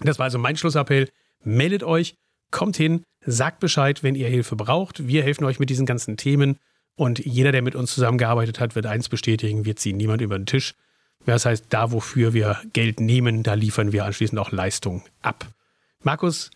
Das 0.00 0.18
war 0.18 0.24
also 0.24 0.38
mein 0.38 0.56
Schlussappell. 0.56 1.08
Meldet 1.42 1.82
euch, 1.82 2.14
kommt 2.50 2.76
hin, 2.76 3.02
sagt 3.24 3.60
Bescheid, 3.60 4.02
wenn 4.02 4.14
ihr 4.14 4.28
Hilfe 4.28 4.56
braucht. 4.56 5.06
Wir 5.06 5.22
helfen 5.22 5.44
euch 5.44 5.58
mit 5.58 5.70
diesen 5.70 5.86
ganzen 5.86 6.16
Themen. 6.16 6.58
Und 6.96 7.24
jeder, 7.24 7.52
der 7.52 7.62
mit 7.62 7.74
uns 7.74 7.94
zusammengearbeitet 7.94 8.58
hat, 8.58 8.74
wird 8.74 8.86
eins 8.86 9.08
bestätigen, 9.08 9.64
wir 9.64 9.76
ziehen 9.76 9.96
niemand 9.96 10.20
über 10.20 10.38
den 10.38 10.46
Tisch. 10.46 10.74
Das 11.26 11.46
heißt, 11.46 11.66
da, 11.68 11.92
wofür 11.92 12.32
wir 12.32 12.58
Geld 12.72 13.00
nehmen, 13.00 13.42
da 13.42 13.54
liefern 13.54 13.92
wir 13.92 14.04
anschließend 14.04 14.38
auch 14.38 14.50
Leistung 14.50 15.02
ab. 15.20 15.46
Markus, 16.02 16.50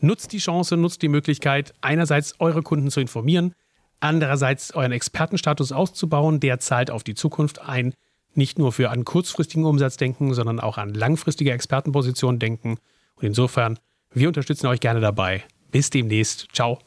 nutzt 0.00 0.32
die 0.32 0.38
Chance, 0.38 0.76
nutzt 0.76 1.02
die 1.02 1.08
Möglichkeit, 1.08 1.74
einerseits 1.80 2.34
eure 2.38 2.62
Kunden 2.62 2.90
zu 2.90 3.00
informieren, 3.00 3.54
andererseits 4.00 4.74
euren 4.74 4.92
Expertenstatus 4.92 5.72
auszubauen. 5.72 6.40
Der 6.40 6.60
zahlt 6.60 6.90
auf 6.90 7.04
die 7.04 7.14
Zukunft 7.14 7.60
ein. 7.60 7.94
Nicht 8.34 8.58
nur 8.58 8.72
für 8.72 8.90
an 8.90 9.04
kurzfristigen 9.04 9.64
Umsatz 9.64 9.96
denken, 9.96 10.34
sondern 10.34 10.60
auch 10.60 10.76
an 10.76 10.92
langfristige 10.92 11.52
Expertenpositionen 11.52 12.38
denken. 12.38 12.76
Und 13.16 13.22
insofern, 13.22 13.78
wir 14.12 14.28
unterstützen 14.28 14.66
euch 14.66 14.80
gerne 14.80 15.00
dabei. 15.00 15.44
Bis 15.70 15.90
demnächst. 15.90 16.48
Ciao. 16.52 16.78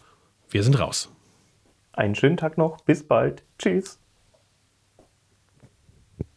Wir 0.50 0.64
sind 0.64 0.80
raus. 0.80 1.12
Einen 1.94 2.16
schönen 2.16 2.38
Tag 2.38 2.58
noch. 2.58 2.82
Bis 2.82 3.04
bald. 3.04 3.44
Tschüss. 3.58 4.00